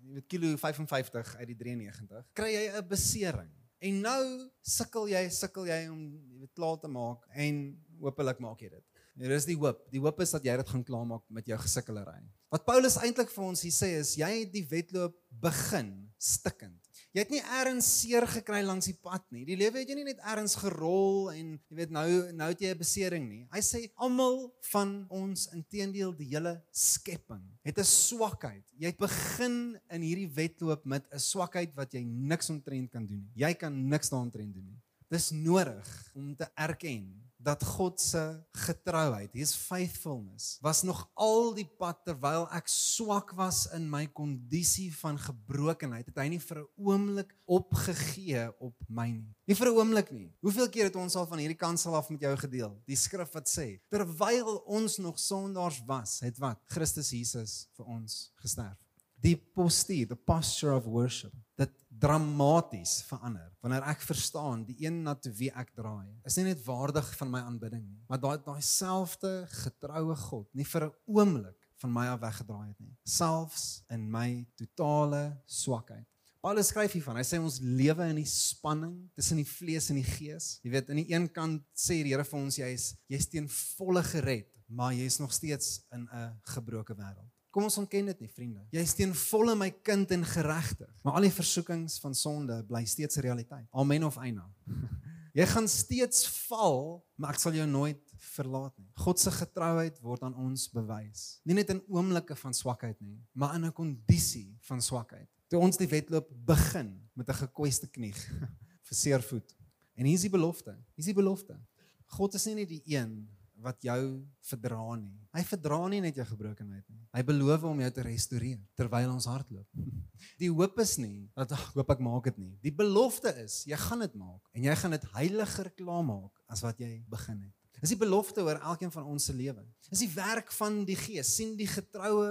jy 0.04 0.18
weet 0.18 0.28
kilo 0.28 0.56
55 0.60 1.36
uit 1.40 1.48
die 1.48 1.56
93, 1.56 2.26
kry 2.36 2.50
jy 2.52 2.64
'n 2.70 2.88
besering. 2.88 3.52
En 3.80 4.00
nou 4.00 4.50
sukkel 4.62 5.08
jy, 5.08 5.28
sukkel 5.28 5.66
jy 5.68 5.88
om 5.88 6.02
jy 6.30 6.38
weet 6.44 6.54
klaar 6.54 6.78
te 6.80 6.88
maak 6.88 7.24
en 7.34 7.76
hopelik 8.00 8.38
maak 8.40 8.60
jy 8.60 8.68
dit. 8.68 8.84
Hier 9.14 9.30
is 9.30 9.46
die 9.46 9.56
hoop. 9.56 9.84
Die 9.92 10.00
hoop 10.00 10.20
is 10.20 10.32
dat 10.34 10.44
jy 10.44 10.56
dit 10.56 10.68
gaan 10.68 10.84
klaarmaak 10.84 11.22
met 11.30 11.46
jou 11.46 11.58
gesukkelery. 11.58 12.18
Wat 12.50 12.64
Paulus 12.66 12.96
eintlik 12.96 13.30
vir 13.30 13.44
ons 13.44 13.62
hier 13.62 13.74
sê 13.74 13.92
is 14.00 14.16
jy 14.16 14.30
het 14.40 14.52
die 14.52 14.66
wedloop 14.70 15.14
begin 15.42 16.10
stikkend. 16.18 16.83
Jy 17.14 17.22
het 17.22 17.30
nie 17.30 17.42
eers 17.46 17.86
seer 17.86 18.24
gekry 18.26 18.64
langs 18.66 18.88
die 18.88 18.96
pad 18.98 19.22
nie. 19.30 19.44
Die 19.46 19.54
lewe 19.54 19.78
het 19.78 19.90
jy 19.90 19.94
nie 19.94 20.06
net 20.08 20.18
eers 20.26 20.56
gerol 20.58 21.28
en 21.30 21.52
jy 21.70 21.76
weet 21.78 21.92
nou 21.94 22.08
nou 22.34 22.48
het 22.50 22.64
jy 22.64 22.72
'n 22.74 22.80
besering 22.80 23.28
nie. 23.28 23.44
Hy 23.54 23.62
sê 23.62 23.84
almal 23.94 24.50
van 24.72 25.06
ons 25.08 25.46
inteendeel 25.54 26.10
die 26.18 26.26
hele 26.34 26.58
skepping 26.72 27.44
het 27.62 27.78
'n 27.78 27.86
swakheid. 27.86 28.66
Jy 28.74 28.90
het 28.90 28.98
begin 28.98 29.78
in 29.90 30.02
hierdie 30.02 30.26
wedloop 30.26 30.84
met 30.84 31.06
'n 31.12 31.18
swakheid 31.20 31.70
wat 31.76 31.94
jy 31.94 32.02
niks 32.02 32.50
omtrent 32.50 32.90
kan 32.90 33.06
doen 33.06 33.22
nie. 33.22 33.46
Jy 33.46 33.54
kan 33.54 33.88
niks 33.88 34.10
daaroor 34.10 34.32
doen 34.32 34.66
nie. 34.66 34.82
Dis 35.08 35.30
nodig 35.30 36.10
om 36.16 36.34
te 36.34 36.50
erken 36.56 37.30
dat 37.44 37.64
God 37.76 38.00
se 38.00 38.22
getrouheid, 38.64 39.32
his 39.36 39.52
faithfulness, 39.54 40.56
was 40.64 40.82
nog 40.82 41.02
al 41.20 41.52
die 41.56 41.66
pad 41.78 42.00
terwyl 42.06 42.46
ek 42.56 42.70
swak 42.72 43.34
was 43.36 43.64
in 43.76 43.84
my 43.90 44.06
kondisie 44.16 44.88
van 44.96 45.18
gebrokenheid, 45.20 46.08
het 46.08 46.20
hy 46.22 46.28
nie 46.32 46.40
vir 46.40 46.62
'n 46.62 46.68
oomblik 46.76 47.34
opgegee 47.44 48.48
op 48.58 48.74
my 48.88 49.10
nie. 49.10 49.34
Nie 49.46 49.58
vir 49.60 49.68
'n 49.68 49.76
oomblik 49.76 50.10
nie. 50.10 50.32
Hoeveel 50.40 50.68
keer 50.68 50.84
het 50.84 50.96
ons 50.96 51.16
al 51.16 51.26
van 51.26 51.38
hierdie 51.38 51.60
kansel 51.60 51.94
af 51.94 52.08
met 52.08 52.20
jou 52.20 52.36
gedeel? 52.36 52.82
Die 52.86 52.96
skrif 52.96 53.32
wat 53.32 53.48
sê, 53.48 53.80
terwyl 53.90 54.64
ons 54.66 54.98
nog 54.98 55.18
sondaars 55.18 55.82
was, 55.86 56.20
het 56.20 56.38
wat? 56.38 56.60
Christus 56.66 57.10
Jesus 57.10 57.68
vir 57.76 57.86
ons 57.86 58.32
gesterf. 58.36 58.78
Die 59.20 59.36
postuur, 59.36 60.08
the 60.08 60.16
posture 60.16 60.76
of 60.76 60.84
worship 60.84 61.32
dit 61.58 61.83
dramaties 62.00 63.02
verander 63.08 63.50
wanneer 63.62 63.84
ek 63.92 64.02
verstaan 64.02 64.64
die 64.66 64.76
een 64.86 65.02
na 65.04 65.14
wie 65.38 65.50
ek 65.50 65.74
draai 65.74 66.08
is 66.24 66.36
nie 66.38 66.48
net 66.50 66.64
waardig 66.66 67.06
van 67.18 67.30
my 67.30 67.42
aanbidding 67.46 67.84
nie 67.84 68.02
maar 68.08 68.20
daai 68.20 68.38
daai 68.44 68.62
selfde 68.62 69.46
getroue 69.64 70.16
God 70.28 70.48
nie 70.52 70.64
vir 70.64 70.88
'n 70.88 70.94
oomblik 71.06 71.60
van 71.84 71.92
my 71.92 72.06
af 72.08 72.20
weggedraai 72.20 72.68
het 72.68 72.80
nie 72.80 72.96
selfs 73.04 73.84
in 73.92 74.10
my 74.10 74.46
totale 74.56 75.36
swakheid. 75.46 76.06
Paulus 76.44 76.68
skryf 76.68 76.92
hiervan 76.92 77.16
hy 77.16 77.24
sê 77.24 77.38
ons 77.40 77.60
lewe 77.60 78.04
in 78.12 78.18
die 78.20 78.28
spanning 78.28 78.96
tussen 79.16 79.40
die 79.40 79.48
vlees 79.48 79.88
en 79.92 79.96
die 79.96 80.04
gees. 80.04 80.58
Jy 80.64 80.74
weet 80.74 80.90
aan 80.92 81.00
die 81.00 81.06
een 81.12 81.28
kant 81.32 81.64
sê 81.72 82.02
die 82.04 82.12
Here 82.12 82.24
vir 82.28 82.40
ons 82.40 82.58
jy's 82.60 82.90
jy's 83.12 83.28
teen 83.32 83.48
volle 83.48 84.04
gered 84.04 84.50
maar 84.68 84.92
jy's 84.96 85.20
nog 85.20 85.32
steeds 85.32 85.80
in 85.92 86.08
'n 86.08 86.40
gebroke 86.54 86.96
wêreld 86.96 87.32
Kom 87.54 87.68
ons 87.68 87.76
ontken 87.78 88.08
dit 88.10 88.24
nie, 88.24 88.28
vriende. 88.34 88.64
Jy 88.74 88.82
is 88.82 88.96
teen 88.98 89.12
volle 89.14 89.54
my 89.54 89.68
kind 89.86 90.10
en 90.16 90.24
geregtig. 90.26 90.90
Maar 91.06 91.20
al 91.20 91.28
die 91.28 91.36
versoekings 91.36 92.00
van 92.02 92.16
sonde 92.18 92.56
bly 92.66 92.82
steeds 92.84 93.16
'n 93.16 93.22
realiteit. 93.22 93.68
Amen 93.70 94.04
of 94.04 94.16
eina. 94.18 94.48
Jy 95.38 95.46
gaan 95.50 95.68
steeds 95.68 96.26
val, 96.46 97.04
maar 97.14 97.34
ek 97.34 97.40
sal 97.42 97.54
jou 97.54 97.66
nooit 97.66 98.00
verlaat 98.34 98.74
nie. 98.78 98.90
God 98.94 99.18
se 99.18 99.30
getrouheid 99.30 100.00
word 100.02 100.22
aan 100.22 100.34
ons 100.34 100.68
bewys. 100.70 101.40
Nie 101.42 101.54
net 101.54 101.70
in 101.70 101.82
oomblikke 101.90 102.36
van 102.38 102.54
swakheid 102.54 103.00
nie, 103.00 103.18
maar 103.32 103.54
in 103.54 103.66
'n 103.66 103.72
kondisie 103.72 104.56
van 104.66 104.82
swakheid. 104.82 105.28
Toe 105.48 105.58
ons 105.58 105.76
die 105.76 105.90
wedloop 105.90 106.28
begin 106.46 106.90
met 107.14 107.28
'n 107.28 107.34
gekweste 107.46 107.86
knie 107.86 108.14
vir 108.86 108.96
seervoet. 108.96 109.54
En 109.94 110.04
hier 110.04 110.14
is 110.14 110.26
die 110.26 110.30
belofte. 110.30 110.70
Hier 110.70 111.06
is 111.06 111.10
die 111.10 111.14
belofte. 111.14 111.58
God 112.06 112.34
is 112.34 112.46
nie 112.46 112.54
net 112.54 112.68
die 112.68 112.82
een 112.84 113.28
wat 113.62 113.82
jou 113.84 114.00
verdra 114.48 114.96
nie. 114.98 115.14
Hy 115.34 115.42
verdra 115.46 115.80
nie 115.90 116.00
net 116.04 116.18
jou 116.18 116.26
gebrokenheid 116.28 116.84
nie. 116.90 117.02
Hy 117.14 117.22
beloof 117.26 117.66
om 117.68 117.82
jou 117.84 117.90
te 117.94 118.04
restoreer 118.06 118.60
terwyl 118.78 119.12
ons 119.14 119.28
hardloop. 119.30 119.66
Die 120.40 120.50
hoop 120.50 120.78
is 120.82 120.96
nie 120.98 121.28
dat 121.36 121.52
ag 121.54 121.66
hoop 121.74 121.90
ek 121.94 122.02
maak 122.02 122.30
dit 122.30 122.38
nie. 122.40 122.54
Die 122.64 122.72
belofte 122.74 123.30
is 123.42 123.62
jy 123.68 123.78
gaan 123.78 124.04
dit 124.04 124.14
maak 124.18 124.40
en 124.56 124.66
jy 124.66 124.74
gaan 124.80 124.96
dit 124.96 125.04
heiliger 125.14 125.70
klaarmaak 125.76 126.32
as 126.50 126.64
wat 126.64 126.80
jy 126.80 126.96
begin 127.10 127.42
het. 127.44 127.54
Dis 127.82 127.92
die 127.92 128.00
belofte 128.00 128.40
oor 128.40 128.60
elkeen 128.62 128.92
van 128.94 129.04
ons 129.10 129.26
se 129.28 129.34
lewe. 129.36 129.60
Dis 129.90 130.06
die 130.06 130.12
werk 130.14 130.52
van 130.56 130.78
die 130.88 130.96
Gees, 130.96 131.34
sien 131.36 131.52
die 131.58 131.68
getroue 131.68 132.30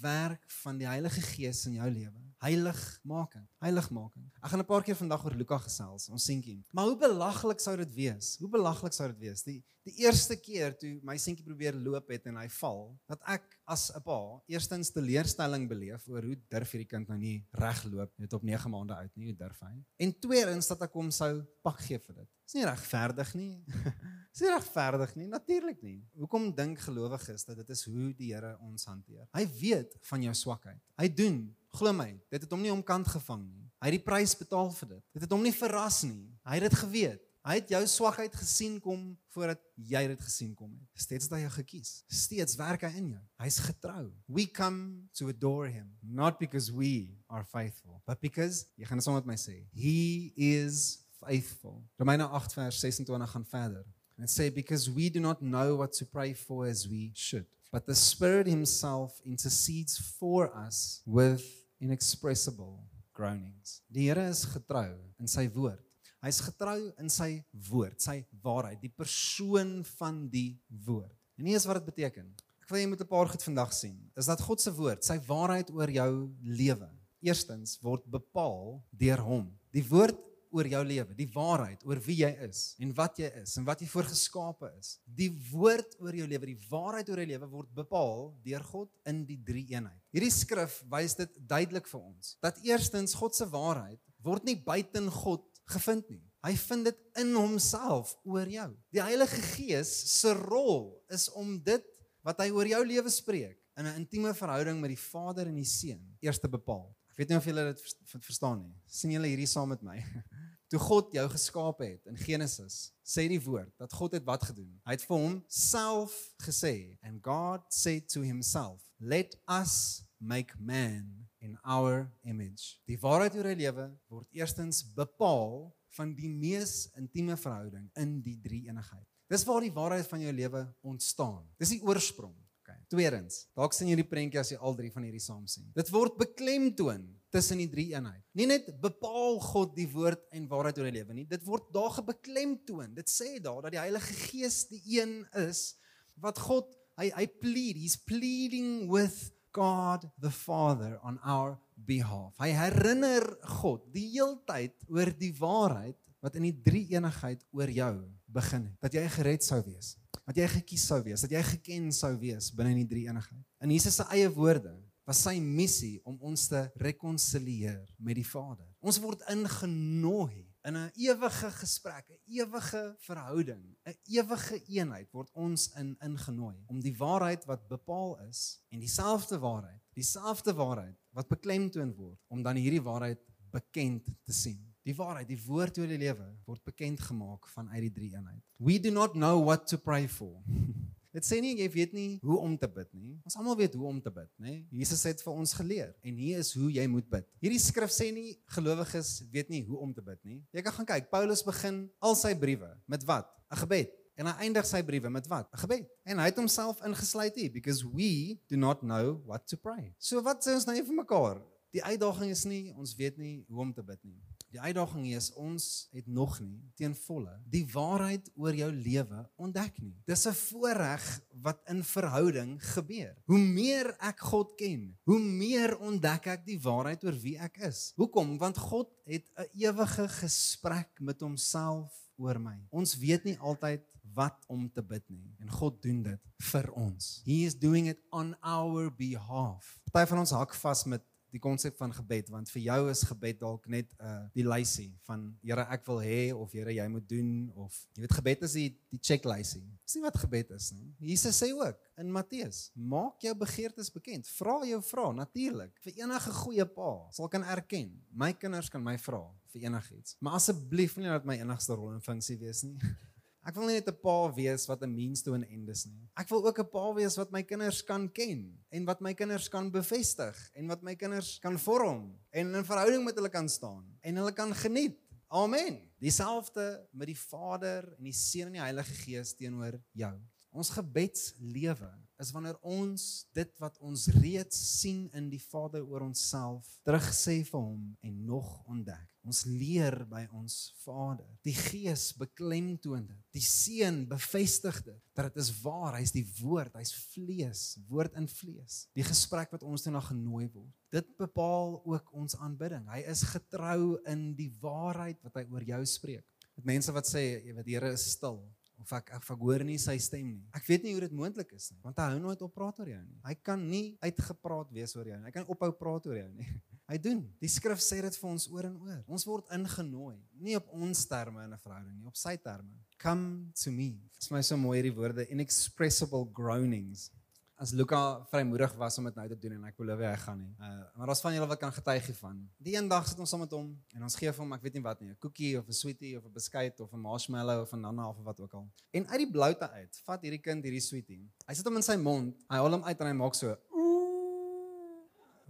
werk 0.00 0.40
van 0.62 0.78
die 0.80 0.88
Heilige 0.88 1.20
Gees 1.34 1.66
in 1.68 1.76
jou 1.76 1.90
lewe 1.92 2.23
heiligmaking. 2.44 3.44
Heiligmaking. 3.64 4.26
Ek 4.42 4.50
gaan 4.52 4.60
'n 4.60 4.68
paar 4.68 4.84
keer 4.84 4.96
vandag 4.96 5.24
oor 5.24 5.34
Luka 5.34 5.58
gesels, 5.58 6.08
ons 6.08 6.24
seentjie. 6.24 6.62
Maar 6.72 6.90
hoe 6.90 6.98
belaglik 6.98 7.60
sou 7.60 7.76
dit 7.76 7.94
wees? 7.94 8.36
Hoe 8.38 8.48
belaglik 8.48 8.92
sou 8.92 9.08
dit 9.08 9.18
wees? 9.18 9.42
Die 9.42 9.62
die 9.84 10.00
eerste 10.00 10.36
keer 10.40 10.72
toe 10.80 10.94
my 11.04 11.16
seentjie 11.20 11.44
probeer 11.44 11.76
loop 11.76 12.08
het 12.08 12.24
en 12.30 12.38
hy 12.40 12.46
val, 12.56 12.86
dat 13.10 13.20
ek 13.28 13.58
as 13.68 13.90
'n 13.92 14.00
pa 14.00 14.40
eerstens 14.48 14.90
teleurstelling 14.90 15.68
beleef 15.68 16.08
oor 16.08 16.22
hoe 16.22 16.36
durf 16.48 16.70
hierdie 16.72 16.88
kind 16.88 17.08
nou 17.08 17.18
nie 17.18 17.44
regloop 17.52 18.10
net 18.18 18.32
op 18.32 18.42
9 18.42 18.70
maande 18.70 18.94
oud 18.94 19.10
nie, 19.16 19.26
hoe 19.26 19.36
durf 19.36 19.60
hy? 19.60 19.84
En 19.98 20.12
tweedens 20.12 20.68
dat 20.68 20.82
ek 20.82 20.92
hom 20.92 21.10
sou 21.10 21.44
pak 21.62 21.80
gee 21.80 21.98
vir 21.98 22.14
dit. 22.14 22.28
Dis 22.46 22.54
nie 22.54 22.64
regverdig 22.64 23.34
nie. 23.34 23.64
Dis 24.32 24.40
nie 24.40 24.54
regverdig 24.54 25.16
nie, 25.16 25.26
natuurlik 25.28 25.82
nie. 25.82 26.02
Hoekom 26.16 26.54
dink 26.54 26.78
gelowiges 26.78 27.44
dat 27.44 27.56
dit 27.56 27.70
is 27.70 27.84
hoe 27.84 28.12
die 28.14 28.32
Here 28.32 28.56
ons 28.60 28.84
hanteer? 28.86 29.28
Hy 29.34 29.46
weet 29.60 29.94
van 30.00 30.22
jou 30.22 30.34
swakheid. 30.34 30.80
Hy 30.96 31.08
doen 31.08 31.54
Glo 31.74 31.92
my, 31.96 32.12
dit 32.30 32.42
het 32.42 32.50
hom 32.54 32.62
nie 32.62 32.72
omkant 32.72 33.08
gevang 33.10 33.42
nie. 33.42 33.68
Hy 33.82 33.90
het 33.90 33.98
die 33.98 34.06
prys 34.06 34.32
betaal 34.38 34.70
vir 34.72 34.94
dit. 34.96 35.04
Dit 35.16 35.24
het 35.26 35.32
hom 35.34 35.42
nie 35.44 35.52
verras 35.52 36.04
nie. 36.06 36.30
Hy 36.46 36.58
het 36.60 36.68
dit 36.68 36.76
geweet. 36.80 37.22
Hy 37.44 37.58
het 37.58 37.72
jou 37.74 37.82
swakheid 37.92 38.32
gesien 38.40 38.78
kom 38.80 39.00
voordat 39.34 39.60
jy 39.76 40.00
dit 40.08 40.20
gesien 40.24 40.54
kom 40.56 40.70
het. 40.70 41.02
Steeds 41.04 41.26
het 41.28 41.34
hy 41.36 41.40
jou 41.42 41.50
gekies. 41.58 41.90
Steeds 42.08 42.56
werk 42.56 42.86
hy 42.86 42.92
in 42.96 43.10
jou. 43.12 43.20
Hy's 43.42 43.58
getrou. 43.60 44.06
We 44.32 44.46
come 44.48 45.10
to 45.18 45.28
adore 45.28 45.68
him 45.68 45.90
not 46.00 46.38
because 46.40 46.72
we 46.72 47.18
are 47.28 47.44
faithful, 47.44 48.00
but 48.08 48.22
because 48.24 48.64
jy 48.80 48.88
gaan 48.88 49.04
sommer 49.04 49.20
met 49.20 49.34
my 49.34 49.36
sê, 49.36 49.58
he 49.76 50.32
is 50.40 51.04
faithful. 51.20 51.82
Romeine 52.00 52.24
8 52.24 52.56
vers 52.56 52.80
26 52.80 53.30
gaan 53.34 53.44
verder. 53.44 53.84
And 54.16 54.30
say 54.30 54.48
because 54.48 54.88
we 54.88 55.10
do 55.10 55.20
not 55.20 55.42
know 55.42 55.76
what 55.76 55.92
to 55.98 56.06
pray 56.06 56.32
for 56.32 56.64
as 56.64 56.88
we 56.88 57.10
should, 57.14 57.44
but 57.70 57.84
the 57.84 57.94
Spirit 57.94 58.46
himself 58.46 59.20
intercedes 59.26 59.98
for 59.98 60.54
us 60.56 61.02
with 61.04 61.63
inexpressible 61.84 62.78
groanings. 63.14 63.78
Die 63.92 64.08
Here 64.08 64.24
is 64.30 64.44
getrou 64.48 64.90
in 65.20 65.30
sy 65.30 65.46
woord. 65.54 65.82
Hy's 66.24 66.40
getrou 66.40 66.78
in 67.00 67.10
sy 67.12 67.44
woord, 67.68 68.00
sy 68.00 68.22
waarheid, 68.44 68.80
die 68.80 68.92
persoon 68.92 69.82
van 69.98 70.24
die 70.32 70.56
woord. 70.86 71.12
En 71.36 71.44
nie 71.44 71.56
is 71.58 71.66
wat 71.68 71.82
dit 71.82 71.90
beteken. 71.92 72.30
Ek 72.64 72.70
wil 72.72 72.80
jy 72.80 72.88
moet 72.88 73.02
'n 73.04 73.10
paar 73.10 73.28
goed 73.28 73.42
vandag 73.44 73.72
sien. 73.76 73.98
Is 74.16 74.26
dat 74.26 74.40
God 74.40 74.60
se 74.60 74.72
woord, 74.72 75.04
sy 75.04 75.18
waarheid 75.28 75.70
oor 75.70 75.90
jou 75.90 76.32
lewe, 76.40 76.88
eerstens 77.20 77.76
word 77.82 78.04
bepaal 78.08 78.82
deur 78.90 79.20
hom. 79.20 79.52
Die 79.70 79.84
woord 79.84 80.16
oor 80.54 80.66
jou 80.66 80.84
lewe, 80.86 81.14
die 81.14 81.30
waarheid 81.34 81.82
oor 81.84 81.98
wie 82.06 82.22
jy 82.22 82.30
is 82.46 82.76
en 82.78 82.94
wat 82.94 83.18
jy 83.18 83.30
is 83.42 83.56
en 83.58 83.64
wat 83.64 83.80
jy 83.80 83.88
voorgeskape 83.90 84.70
is. 84.78 84.98
Die 85.04 85.30
woord 85.50 85.96
oor 86.00 86.14
jou 86.14 86.26
lewe, 86.26 86.46
die 86.46 86.68
waarheid 86.70 87.08
oor 87.10 87.18
jou 87.18 87.26
lewe 87.26 87.46
word 87.50 87.74
bepaal 87.74 88.32
deur 88.44 88.62
God 88.62 88.90
in 89.04 89.24
die 89.26 89.40
drie 89.44 89.66
eenheid. 89.74 90.03
Hierdie 90.14 90.30
skrif 90.30 90.78
wys 90.92 91.16
dit 91.18 91.32
duidelik 91.42 91.88
vir 91.90 92.00
ons 92.00 92.36
dat 92.44 92.60
eerstens 92.62 93.16
God 93.18 93.34
se 93.34 93.48
waarheid 93.50 93.98
word 94.22 94.46
nie 94.46 94.54
buiten 94.54 95.10
God 95.10 95.42
gevind 95.74 96.06
nie. 96.12 96.22
Hy 96.44 96.52
vind 96.60 96.86
dit 96.90 97.00
in 97.22 97.32
homself 97.34 98.12
oor 98.28 98.46
jou. 98.46 98.68
Die 98.94 99.02
Heilige 99.02 99.40
Gees 99.54 99.90
se 100.12 100.34
rol 100.36 100.92
is 101.12 101.26
om 101.34 101.56
dit 101.66 101.86
wat 102.24 102.40
hy 102.44 102.50
oor 102.54 102.68
jou 102.68 102.82
lewe 102.86 103.10
spreek 103.10 103.58
in 103.74 103.86
'n 103.86 104.04
intieme 104.04 104.34
verhouding 104.34 104.80
met 104.80 104.94
die 104.94 105.02
Vader 105.10 105.48
en 105.48 105.56
die 105.56 105.66
Seun 105.66 106.16
eers 106.22 106.38
te 106.38 106.48
bepaal. 106.48 106.94
Ek 107.10 107.18
weet 107.18 107.28
nie 107.28 107.36
of 107.36 107.44
julle 107.44 107.64
dit 107.72 107.82
verstaan 108.22 108.62
nie. 108.62 108.74
sien 108.86 109.10
julle 109.10 109.26
hierdie 109.26 109.46
saam 109.46 109.68
met 109.68 109.82
my? 109.82 109.98
Toe 110.70 110.78
God 110.78 111.12
jou 111.12 111.28
geskaap 111.28 111.78
het 111.78 112.06
in 112.06 112.16
Genesis, 112.16 112.92
sê 113.04 113.28
die 113.28 113.40
woord 113.40 113.72
dat 113.78 113.92
God 113.92 114.12
het 114.12 114.24
wat 114.24 114.42
gedoen. 114.42 114.80
Hy 114.86 114.96
het 114.96 115.02
vir 115.02 115.16
hom 115.16 115.44
self 115.48 116.34
gesê 116.42 116.98
and 117.02 117.22
God 117.22 117.62
said 117.70 118.08
to 118.08 118.22
himself, 118.22 118.80
"Let 118.98 119.36
us 119.48 120.03
make 120.24 120.56
man 120.58 121.28
in 121.44 121.58
our 121.62 122.08
image." 122.24 122.80
Die 122.88 122.98
waarheid 123.00 123.36
oor 123.36 123.50
die 123.52 123.62
lewe 123.64 123.88
word 124.08 124.28
eerstens 124.32 124.82
bepaal 124.96 125.74
van 125.94 126.14
die 126.16 126.30
mees 126.30 126.88
intieme 126.98 127.36
verhouding 127.38 127.90
in 128.00 128.20
die 128.24 128.38
drie-eenigheid. 128.42 129.06
Dis 129.30 129.44
waar 129.48 129.64
die 129.64 129.72
waarheid 129.72 130.08
van 130.10 130.20
jou 130.20 130.32
lewe 130.34 130.64
ontstaan. 130.84 131.44
Dis 131.58 131.76
die 131.76 131.82
oorsprong. 131.82 132.34
Okay. 132.64 132.78
Tweedens, 132.88 133.42
dalk 133.52 133.74
sien 133.76 133.90
jy 133.90 133.98
die 134.00 134.08
prentjie 134.08 134.40
as 134.40 134.50
jy 134.54 134.56
al 134.56 134.76
drie 134.78 134.90
van 134.92 135.04
hierdie 135.04 135.20
saam 135.20 135.44
sien. 135.50 135.66
Dit 135.76 135.90
word 135.92 136.16
beklemtoon 136.16 137.04
tussen 137.34 137.60
die 137.60 137.68
drie 137.68 137.90
eenheid. 137.92 138.22
Nie 138.32 138.46
net 138.48 138.70
bepaal 138.80 139.36
God 139.44 139.74
die 139.76 139.88
woord 139.92 140.22
en 140.32 140.48
waarheid 140.48 140.78
oor 140.80 140.88
die 140.88 140.96
lewe 140.96 141.16
nie. 141.16 141.26
Dit 141.28 141.44
word 141.44 141.66
daar 141.74 141.92
gebeklemtoon. 141.98 142.94
Dit 142.96 143.12
sê 143.12 143.36
daar 143.42 143.66
dat 143.66 143.76
die 143.76 143.82
Heilige 143.82 144.16
Gees 144.30 144.62
die 144.70 144.80
een 144.96 145.20
is 145.44 145.74
wat 146.22 146.40
God 146.40 146.70
hy 147.00 147.10
hy 147.12 147.26
plead, 147.42 147.76
he's 147.76 147.98
pleading 147.98 148.86
with 148.88 149.16
God 149.54 150.10
the 150.20 150.30
Father 150.30 150.98
on 151.02 151.20
our 151.22 151.54
behalf. 151.86 152.34
Hy 152.42 152.50
herinner 152.54 153.22
God 153.60 153.84
die 153.94 154.08
heeltyd 154.16 154.74
oor 154.90 155.12
die 155.14 155.32
waarheid 155.38 155.98
wat 156.24 156.38
in 156.40 156.48
die 156.48 156.56
drie 156.64 156.86
eenigheid 156.94 157.44
oor 157.54 157.70
jou 157.70 157.92
begin 158.34 158.66
het. 158.66 158.78
Dat 158.82 158.96
jy 158.96 159.04
gered 159.18 159.46
sou 159.46 159.60
wees. 159.62 159.94
Dat 160.24 160.40
jy 160.40 160.48
gekies 160.56 160.86
sou 160.88 160.98
wees, 161.04 161.22
dat 161.22 161.34
jy 161.36 161.42
geken 161.44 161.90
sou 161.94 162.14
wees 162.18 162.48
binne 162.56 162.72
in 162.72 162.82
die 162.82 162.90
drie 162.90 163.04
eenigheid. 163.06 163.44
In 163.62 163.74
Jesus 163.74 164.00
se 164.00 164.06
eie 164.14 164.30
woorde 164.32 164.72
was 165.04 165.20
sy 165.20 165.36
missie 165.36 165.98
om 166.08 166.16
ons 166.24 166.46
te 166.48 166.64
rekonsilieer 166.80 167.82
met 168.00 168.16
die 168.16 168.26
Vader. 168.26 168.66
Ons 168.80 168.98
word 169.02 169.20
ingenooi 169.32 170.43
in 170.64 170.76
'n 170.76 170.90
ewige 170.96 171.50
gesprek, 171.50 172.06
'n 172.08 172.20
ewige 172.26 172.94
verhouding, 172.98 173.76
'n 173.84 173.96
ewige 174.04 174.64
eenheid 174.64 175.10
word 175.12 175.30
ons 175.32 175.72
in 175.76 175.96
ingenooi 176.00 176.56
om 176.66 176.80
die 176.80 176.96
waarheid 176.96 177.44
wat 177.44 177.68
bepaal 177.68 178.18
is 178.28 178.60
en 178.68 178.78
dieselfde 178.78 179.38
waarheid, 179.38 179.82
dieselfde 179.92 180.54
waarheid 180.54 180.96
wat 181.10 181.28
beklemtoon 181.28 181.94
word 181.94 182.20
om 182.28 182.42
dan 182.42 182.56
hierdie 182.56 182.82
waarheid 182.82 183.20
bekend 183.50 184.08
te 184.22 184.32
sien. 184.32 184.74
Die 184.82 184.96
waarheid, 184.96 185.28
die 185.28 185.40
woord 185.46 185.78
oor 185.78 185.86
die 185.86 185.98
lewe 185.98 186.26
word 186.44 186.64
bekend 186.64 187.00
gemaak 187.00 187.46
vanuit 187.48 187.80
die 187.80 187.92
drie 187.92 188.12
eenheid. 188.12 188.42
We 188.56 188.80
do 188.80 188.90
not 188.90 189.12
know 189.12 189.44
what 189.44 189.66
to 189.66 189.76
pray 189.76 190.08
for. 190.08 190.42
Dit 191.14 191.22
sê 191.22 191.38
nie 191.38 191.52
jy 191.60 191.68
weet 191.70 191.92
nie 191.94 192.08
hoe 192.26 192.40
om 192.42 192.56
te 192.58 192.66
bid 192.66 192.88
nie. 192.90 193.12
Ons 193.22 193.36
almal 193.38 193.54
weet 193.60 193.76
hoe 193.78 193.86
om 193.86 194.00
te 194.02 194.10
bid, 194.10 194.30
nê? 194.42 194.54
Jesus 194.74 195.04
het 195.06 195.20
vir 195.22 195.36
ons 195.38 195.52
geleer 195.54 195.92
en 196.02 196.16
hier 196.18 196.40
is 196.42 196.50
hoe 196.58 196.72
jy 196.74 196.86
moet 196.90 197.06
bid. 197.10 197.28
Hierdie 197.44 197.60
skrif 197.62 197.92
sê 197.94 198.08
nie 198.14 198.34
gelowiges 198.56 199.20
weet 199.30 199.52
nie 199.52 199.62
hoe 199.68 199.78
om 199.84 199.92
te 199.94 200.02
bid 200.02 200.18
nie. 200.26 200.40
Jy 200.50 200.64
kan 200.66 200.74
gaan 200.80 200.88
kyk. 200.90 201.06
Paulus 201.14 201.44
begin 201.46 201.84
al 202.02 202.18
sy 202.18 202.34
briewe 202.34 202.72
met 202.90 203.06
wat? 203.06 203.30
'n 203.52 203.62
Gebed. 203.62 203.94
En 204.18 204.26
hy 204.30 204.34
eindig 204.46 204.66
sy 204.66 204.82
briewe 204.82 205.10
met 205.10 205.26
wat? 205.30 205.46
'n 205.54 205.62
Gebed. 205.62 205.86
En 206.04 206.18
hy 206.18 206.26
het 206.32 206.36
homself 206.36 206.82
ingesluit 206.82 207.34
hier 207.38 207.52
because 207.52 207.86
we 207.86 208.38
do 208.50 208.56
not 208.56 208.80
know 208.80 209.22
what 209.26 209.46
to 209.46 209.56
pray. 209.56 209.94
So 209.98 210.20
wat 210.22 210.42
sê 210.42 210.58
ons 210.58 210.66
nou 210.66 210.74
vir 210.74 210.98
mekaar? 210.98 211.38
Die 211.74 211.82
uitdaging 211.82 212.30
is 212.30 212.44
nie 212.44 212.74
ons 212.74 212.94
weet 212.94 213.18
nie 213.18 213.44
hoe 213.48 213.60
om 213.60 213.72
te 213.74 213.82
bid 213.82 214.02
nie. 214.02 214.18
Die 214.54 214.62
uitdaging 214.62 215.08
is 215.10 215.32
ons 215.34 215.64
het 215.90 216.06
nog 216.06 216.36
nie 216.38 216.60
teen 216.78 216.92
volle 216.94 217.32
die 217.50 217.64
waarheid 217.72 218.28
oor 218.38 218.54
jou 218.54 218.68
lewe 218.70 219.24
ontdek 219.42 219.80
nie. 219.82 219.96
Dis 220.06 220.26
'n 220.30 220.36
voorreg 220.38 221.02
wat 221.42 221.58
in 221.66 221.82
verhouding 221.82 222.52
gebeur. 222.62 223.16
Hoe 223.26 223.38
meer 223.38 223.96
ek 223.98 224.20
God 224.20 224.54
ken, 224.54 224.94
hoe 225.10 225.18
meer 225.18 225.74
ontdek 225.78 226.26
ek 226.26 226.46
die 226.46 226.60
waarheid 226.60 227.02
oor 227.04 227.18
wie 227.18 227.36
ek 227.36 227.58
is. 227.66 227.92
Hoekom? 227.96 228.38
Want 228.38 228.56
God 228.56 228.94
het 229.04 229.26
'n 229.36 229.50
ewige 229.58 230.08
gesprek 230.08 231.00
met 231.00 231.20
homself 231.20 231.90
oor 232.16 232.38
my. 232.38 232.58
Ons 232.70 232.94
weet 232.94 233.24
nie 233.24 233.38
altyd 233.38 233.82
wat 234.14 234.44
om 234.46 234.70
te 234.70 234.82
bid 234.82 235.02
nie 235.08 235.34
en 235.40 235.50
God 235.50 235.82
doen 235.82 236.02
dit 236.02 236.20
vir 236.52 236.70
ons. 236.72 237.22
He 237.24 237.44
is 237.44 237.58
doing 237.58 237.88
it 237.88 237.98
on 238.12 238.36
our 238.40 238.90
behalf. 238.90 239.80
Party 239.90 240.10
van 240.10 240.18
ons 240.18 240.30
hak 240.30 240.54
vas 240.54 240.84
met 240.84 241.02
die 241.34 241.42
konsep 241.42 241.76
van 241.80 241.92
gebed 241.94 242.30
want 242.30 242.50
vir 242.54 242.62
jou 242.68 242.80
is 242.92 243.02
gebed 243.08 243.40
dalk 243.42 243.66
net 243.70 243.90
uh 243.98 244.22
die 244.36 244.46
lysie 244.46 244.92
van 245.08 245.26
Here 245.42 245.66
ek 245.74 245.86
wil 245.88 246.00
hê 246.04 246.20
of 246.34 246.52
Here 246.54 246.72
jy 246.72 246.86
moet 246.90 247.06
doen 247.10 247.30
of 247.58 247.74
jy 247.94 248.04
weet 248.04 248.16
gebed 248.20 248.44
is 248.46 248.54
die 248.58 248.68
die 248.94 249.00
checklysie. 249.02 249.64
Dis 249.82 249.96
nie 249.98 250.04
wat 250.04 250.18
gebed 250.22 250.52
is 250.54 250.70
nie. 250.76 250.86
Jesus 251.10 251.40
sê 251.42 251.50
ook 251.50 251.80
in 251.98 252.10
Matteus, 252.14 252.68
maak 252.74 253.22
jou 253.22 253.34
begeertes 253.38 253.90
bekend. 253.94 254.28
Vra 254.38 254.60
jou 254.66 254.80
vra 254.86 255.08
natuurlik. 255.14 255.74
Vir 255.84 256.04
enige 256.04 256.34
goeie 256.42 256.66
pa 256.76 256.92
sal 257.14 257.30
kan 257.32 257.46
erken. 257.56 257.90
My 258.14 258.32
kinders 258.38 258.70
kan 258.70 258.82
my 258.84 258.96
vra 259.02 259.24
vir 259.54 259.66
enigiets. 259.68 260.16
Maar 260.20 260.38
asseblief 260.38 260.96
nie 260.98 261.10
dat 261.10 261.26
my 261.26 261.38
enigste 261.42 261.74
rol 261.74 261.94
en 261.94 262.04
funksie 262.04 262.38
wees 262.40 262.62
nie. 262.66 262.78
Ek 263.44 263.58
wil 263.58 263.68
nie 263.68 263.76
net 263.76 263.88
'n 263.88 264.00
pa 264.00 264.32
wees 264.32 264.64
wat 264.66 264.82
'n 264.82 264.94
means 264.94 265.22
to 265.22 265.34
an 265.34 265.44
end 265.44 265.68
is 265.68 265.84
nie. 265.86 266.08
Ek 266.16 266.28
wil 266.30 266.46
ook 266.46 266.58
'n 266.58 266.70
pa 266.70 266.94
wees 266.94 267.16
wat 267.16 267.30
my 267.30 267.42
kinders 267.42 267.82
kan 267.84 268.08
ken 268.08 268.56
en 268.70 268.84
wat 268.86 269.00
my 269.00 269.12
kinders 269.12 269.48
kan 269.48 269.70
bevestig 269.70 270.34
en 270.54 270.66
wat 270.66 270.82
my 270.82 270.94
kinders 270.94 271.38
kan 271.40 271.58
vorm 271.58 272.18
en 272.32 272.54
in 272.54 272.64
verhouding 272.64 273.04
met 273.04 273.14
hulle 273.14 273.28
kan 273.28 273.48
staan 273.48 273.84
en 274.00 274.16
hulle 274.16 274.32
kan 274.32 274.54
geniet. 274.54 274.96
Amen. 275.28 275.90
Dieselfde 276.00 276.88
met 276.92 277.06
die 277.06 277.18
Vader 277.18 277.94
en 277.98 278.04
die 278.04 278.12
Seun 278.12 278.46
en 278.46 278.52
die 278.52 278.60
Heilige 278.60 278.94
Gees 278.94 279.34
teenoor 279.34 279.80
jou. 279.92 280.14
Ons 280.50 280.70
gebedslewe 280.70 281.90
is 282.24 282.32
wanneer 282.32 282.56
ons 282.64 283.26
dit 283.36 283.50
wat 283.60 283.76
ons 283.84 284.06
reeds 284.16 284.56
sien 284.80 285.04
in 285.16 285.28
die 285.32 285.42
Vader 285.42 285.84
oor 285.84 286.06
onsself 286.06 286.68
terugsê 286.86 287.42
vir 287.44 287.60
hom 287.60 287.82
en 288.04 288.22
nog 288.28 288.48
ontdek. 288.70 289.10
Ons 289.24 289.44
leer 289.48 289.96
by 290.08 290.22
ons 290.36 290.54
Vader. 290.82 291.28
Die 291.46 291.54
Gees 291.56 292.10
beklemtoon 292.20 293.06
dit. 293.08 293.20
Die 293.36 293.44
Seun 293.44 294.02
bevestig 294.08 294.80
dit 294.84 295.00
dat 295.16 295.30
dit 295.30 295.40
is 295.40 295.52
waar, 295.62 295.96
hy's 295.96 296.12
die 296.12 296.26
woord, 296.40 296.74
hy's 296.76 296.92
vlees, 297.14 297.62
woord 297.88 298.16
in 298.20 298.28
vlees. 298.28 298.84
Die 298.96 299.06
gesprek 299.06 299.54
wat 299.54 299.64
ons 299.64 299.84
toe 299.84 299.94
na 299.94 300.02
genooi 300.04 300.48
word. 300.52 300.72
Dit 300.92 301.08
bepaal 301.20 301.78
ook 301.88 302.12
ons 302.12 302.36
aanbidding. 302.36 302.84
Hy 302.92 303.00
is 303.10 303.24
getrou 303.32 303.96
in 304.10 304.32
die 304.36 304.50
waarheid 304.60 305.20
wat 305.24 305.40
hy 305.40 305.46
oor 305.52 305.64
jou 305.72 305.80
spreek. 305.88 306.26
Met 306.58 306.74
mense 306.76 306.92
wat 306.94 307.08
sê, 307.08 307.24
jy 307.42 307.56
weet 307.56 307.66
die 307.66 307.78
Here 307.78 307.94
is 307.96 308.04
stil 308.14 308.38
of 308.84 308.92
ek 308.98 309.14
ek, 309.16 309.24
ek 309.32 309.40
hoor 309.40 309.64
nie 309.66 309.78
sy 309.80 309.96
stem 310.02 310.28
nie. 310.34 310.44
Ek 310.56 310.66
weet 310.68 310.84
nie 310.84 310.92
hoe 310.94 311.02
dit 311.06 311.16
moontlik 311.16 311.54
is 311.56 311.70
nie, 311.72 311.80
want 311.84 311.98
hy 312.00 312.10
hou 312.12 312.20
nooit 312.22 312.44
op 312.44 312.52
praat 312.54 312.78
oor 312.82 312.90
jou 312.92 313.00
nie. 313.00 313.18
Hy 313.24 313.34
kan 313.46 313.64
nie 313.70 313.86
uitgepraat 314.04 314.70
wees 314.76 314.94
oor 314.98 315.08
jou 315.08 315.18
nie. 315.18 315.28
Hy 315.30 315.34
kan 315.38 315.48
ophou 315.50 315.70
praat 315.80 316.08
oor 316.10 316.20
jou 316.20 316.30
nie. 316.36 316.48
Hy 316.90 316.98
doen. 317.00 317.22
Die 317.40 317.48
skrif 317.48 317.80
sê 317.80 318.02
dit 318.04 318.16
vir 318.20 318.28
ons 318.28 318.44
oor 318.52 318.66
en 318.68 318.74
oor. 318.84 318.98
Ons 319.08 319.24
word 319.24 319.48
ingenooi, 319.56 320.18
nie 320.36 320.52
op 320.58 320.66
ons 320.76 321.00
terme 321.08 321.46
in 321.46 321.54
'n 321.56 321.60
verhouding 321.62 321.94
nie, 321.96 322.08
op 322.10 322.18
sy 322.20 322.36
terme. 322.36 322.76
Come 323.00 323.48
to 323.56 323.72
me. 323.72 323.96
Dit 324.12 324.26
is 324.26 324.30
my 324.30 324.42
so 324.44 324.60
mooi 324.60 324.76
hierdie 324.82 324.92
woorde 324.92 325.24
inexpressible 325.32 326.28
groanings 326.36 327.08
as 327.56 327.72
Luka 327.72 328.24
vrymoedig 328.30 328.72
was 328.74 328.98
om 328.98 329.04
dit 329.04 329.14
nou 329.14 329.26
te 329.28 329.38
doen 329.38 329.52
en 329.58 329.66
ek 329.68 329.76
belowe 329.78 330.06
hy 330.06 330.16
gaan 330.24 330.40
nie. 330.40 330.52
Uh 330.58 330.70
maar 330.98 331.10
daar's 331.10 331.22
van 331.22 331.34
julle 331.36 331.46
wat 331.50 331.60
kan 331.60 331.72
getuig 331.72 332.06
hiervan. 332.06 332.40
Die 332.58 332.74
een 332.76 332.88
dag 332.88 333.06
sit 333.08 333.18
ons 333.18 333.30
saam 333.30 333.44
met 333.44 333.54
hom 333.54 333.68
en 333.94 334.02
ons 334.02 334.16
gee 334.18 334.32
vir 334.32 334.42
hom, 334.42 334.54
ek 334.56 334.64
weet 334.66 334.78
nie 334.78 334.82
wat 334.82 335.00
nie, 335.00 335.10
'n 335.10 335.18
koekie 335.22 335.58
of 335.58 335.68
'n 335.68 335.72
sweetie 335.72 336.16
of 336.18 336.24
'n 336.24 336.32
beskuit 336.32 336.80
of 336.80 336.92
'n 336.92 337.00
marshmallow 337.00 337.62
of 337.62 337.72
'n 337.72 337.80
nana 337.80 338.08
of 338.08 338.18
wat 338.24 338.40
ook 338.40 338.54
al. 338.54 338.66
En 338.92 339.06
uit 339.08 339.18
die 339.18 339.30
bloute 339.30 339.70
uit, 339.70 340.02
vat 340.06 340.22
hierdie 340.22 340.42
kind 340.42 340.64
hierdie 340.64 340.80
sweetie. 340.80 341.22
Hy 341.46 341.54
sit 341.54 341.64
hom 341.64 341.76
in 341.76 341.82
sy 341.82 341.96
mond, 341.96 342.34
hy 342.48 342.56
haal 342.56 342.70
hom 342.70 342.84
uit 342.84 343.00
en 343.00 343.06
hy 343.06 343.12
maak 343.12 343.34
so 343.34 343.56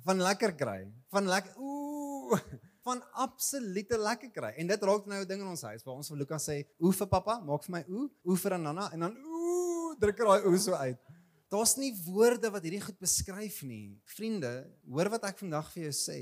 van 0.05 0.21
lekker 0.21 0.53
kry, 0.53 0.93
van 1.09 1.27
lekker 1.27 1.57
ooh 1.57 2.39
van 2.87 3.01
absolute 3.13 3.97
lekker 3.99 4.31
kry. 4.31 4.53
En 4.61 4.67
dit 4.69 4.83
raak 4.83 5.07
nou 5.07 5.21
'n 5.23 5.29
ding 5.29 5.41
in 5.41 5.49
ons 5.49 5.63
huis 5.63 5.85
waar 5.85 5.95
ons 5.95 6.09
vir 6.09 6.19
Luka 6.19 6.37
sê, 6.37 6.67
"Oe 6.79 6.93
vir 6.93 7.07
pappa, 7.07 7.41
maak 7.41 7.65
vir 7.65 7.73
my 7.73 7.85
oe, 7.89 8.11
oe 8.25 8.37
vir 8.37 8.55
'n 8.55 8.63
nana" 8.63 8.93
en 8.93 9.01
dan 9.01 9.17
ooh 9.17 9.97
druk 9.99 10.19
hy 10.19 10.25
daai 10.25 10.47
oe 10.51 10.59
so 10.59 10.75
uit. 10.75 10.99
Daar's 11.55 11.77
nie 11.79 11.93
woorde 12.03 12.49
wat 12.51 12.65
hierdie 12.67 12.83
goed 12.83 12.97
beskryf 12.99 13.61
nie. 13.63 13.95
Vriende, 14.17 14.65
hoor 14.91 15.13
wat 15.13 15.29
ek 15.29 15.39
vandag 15.39 15.69
vir 15.71 15.85
jou 15.85 15.93
sê. 15.95 16.17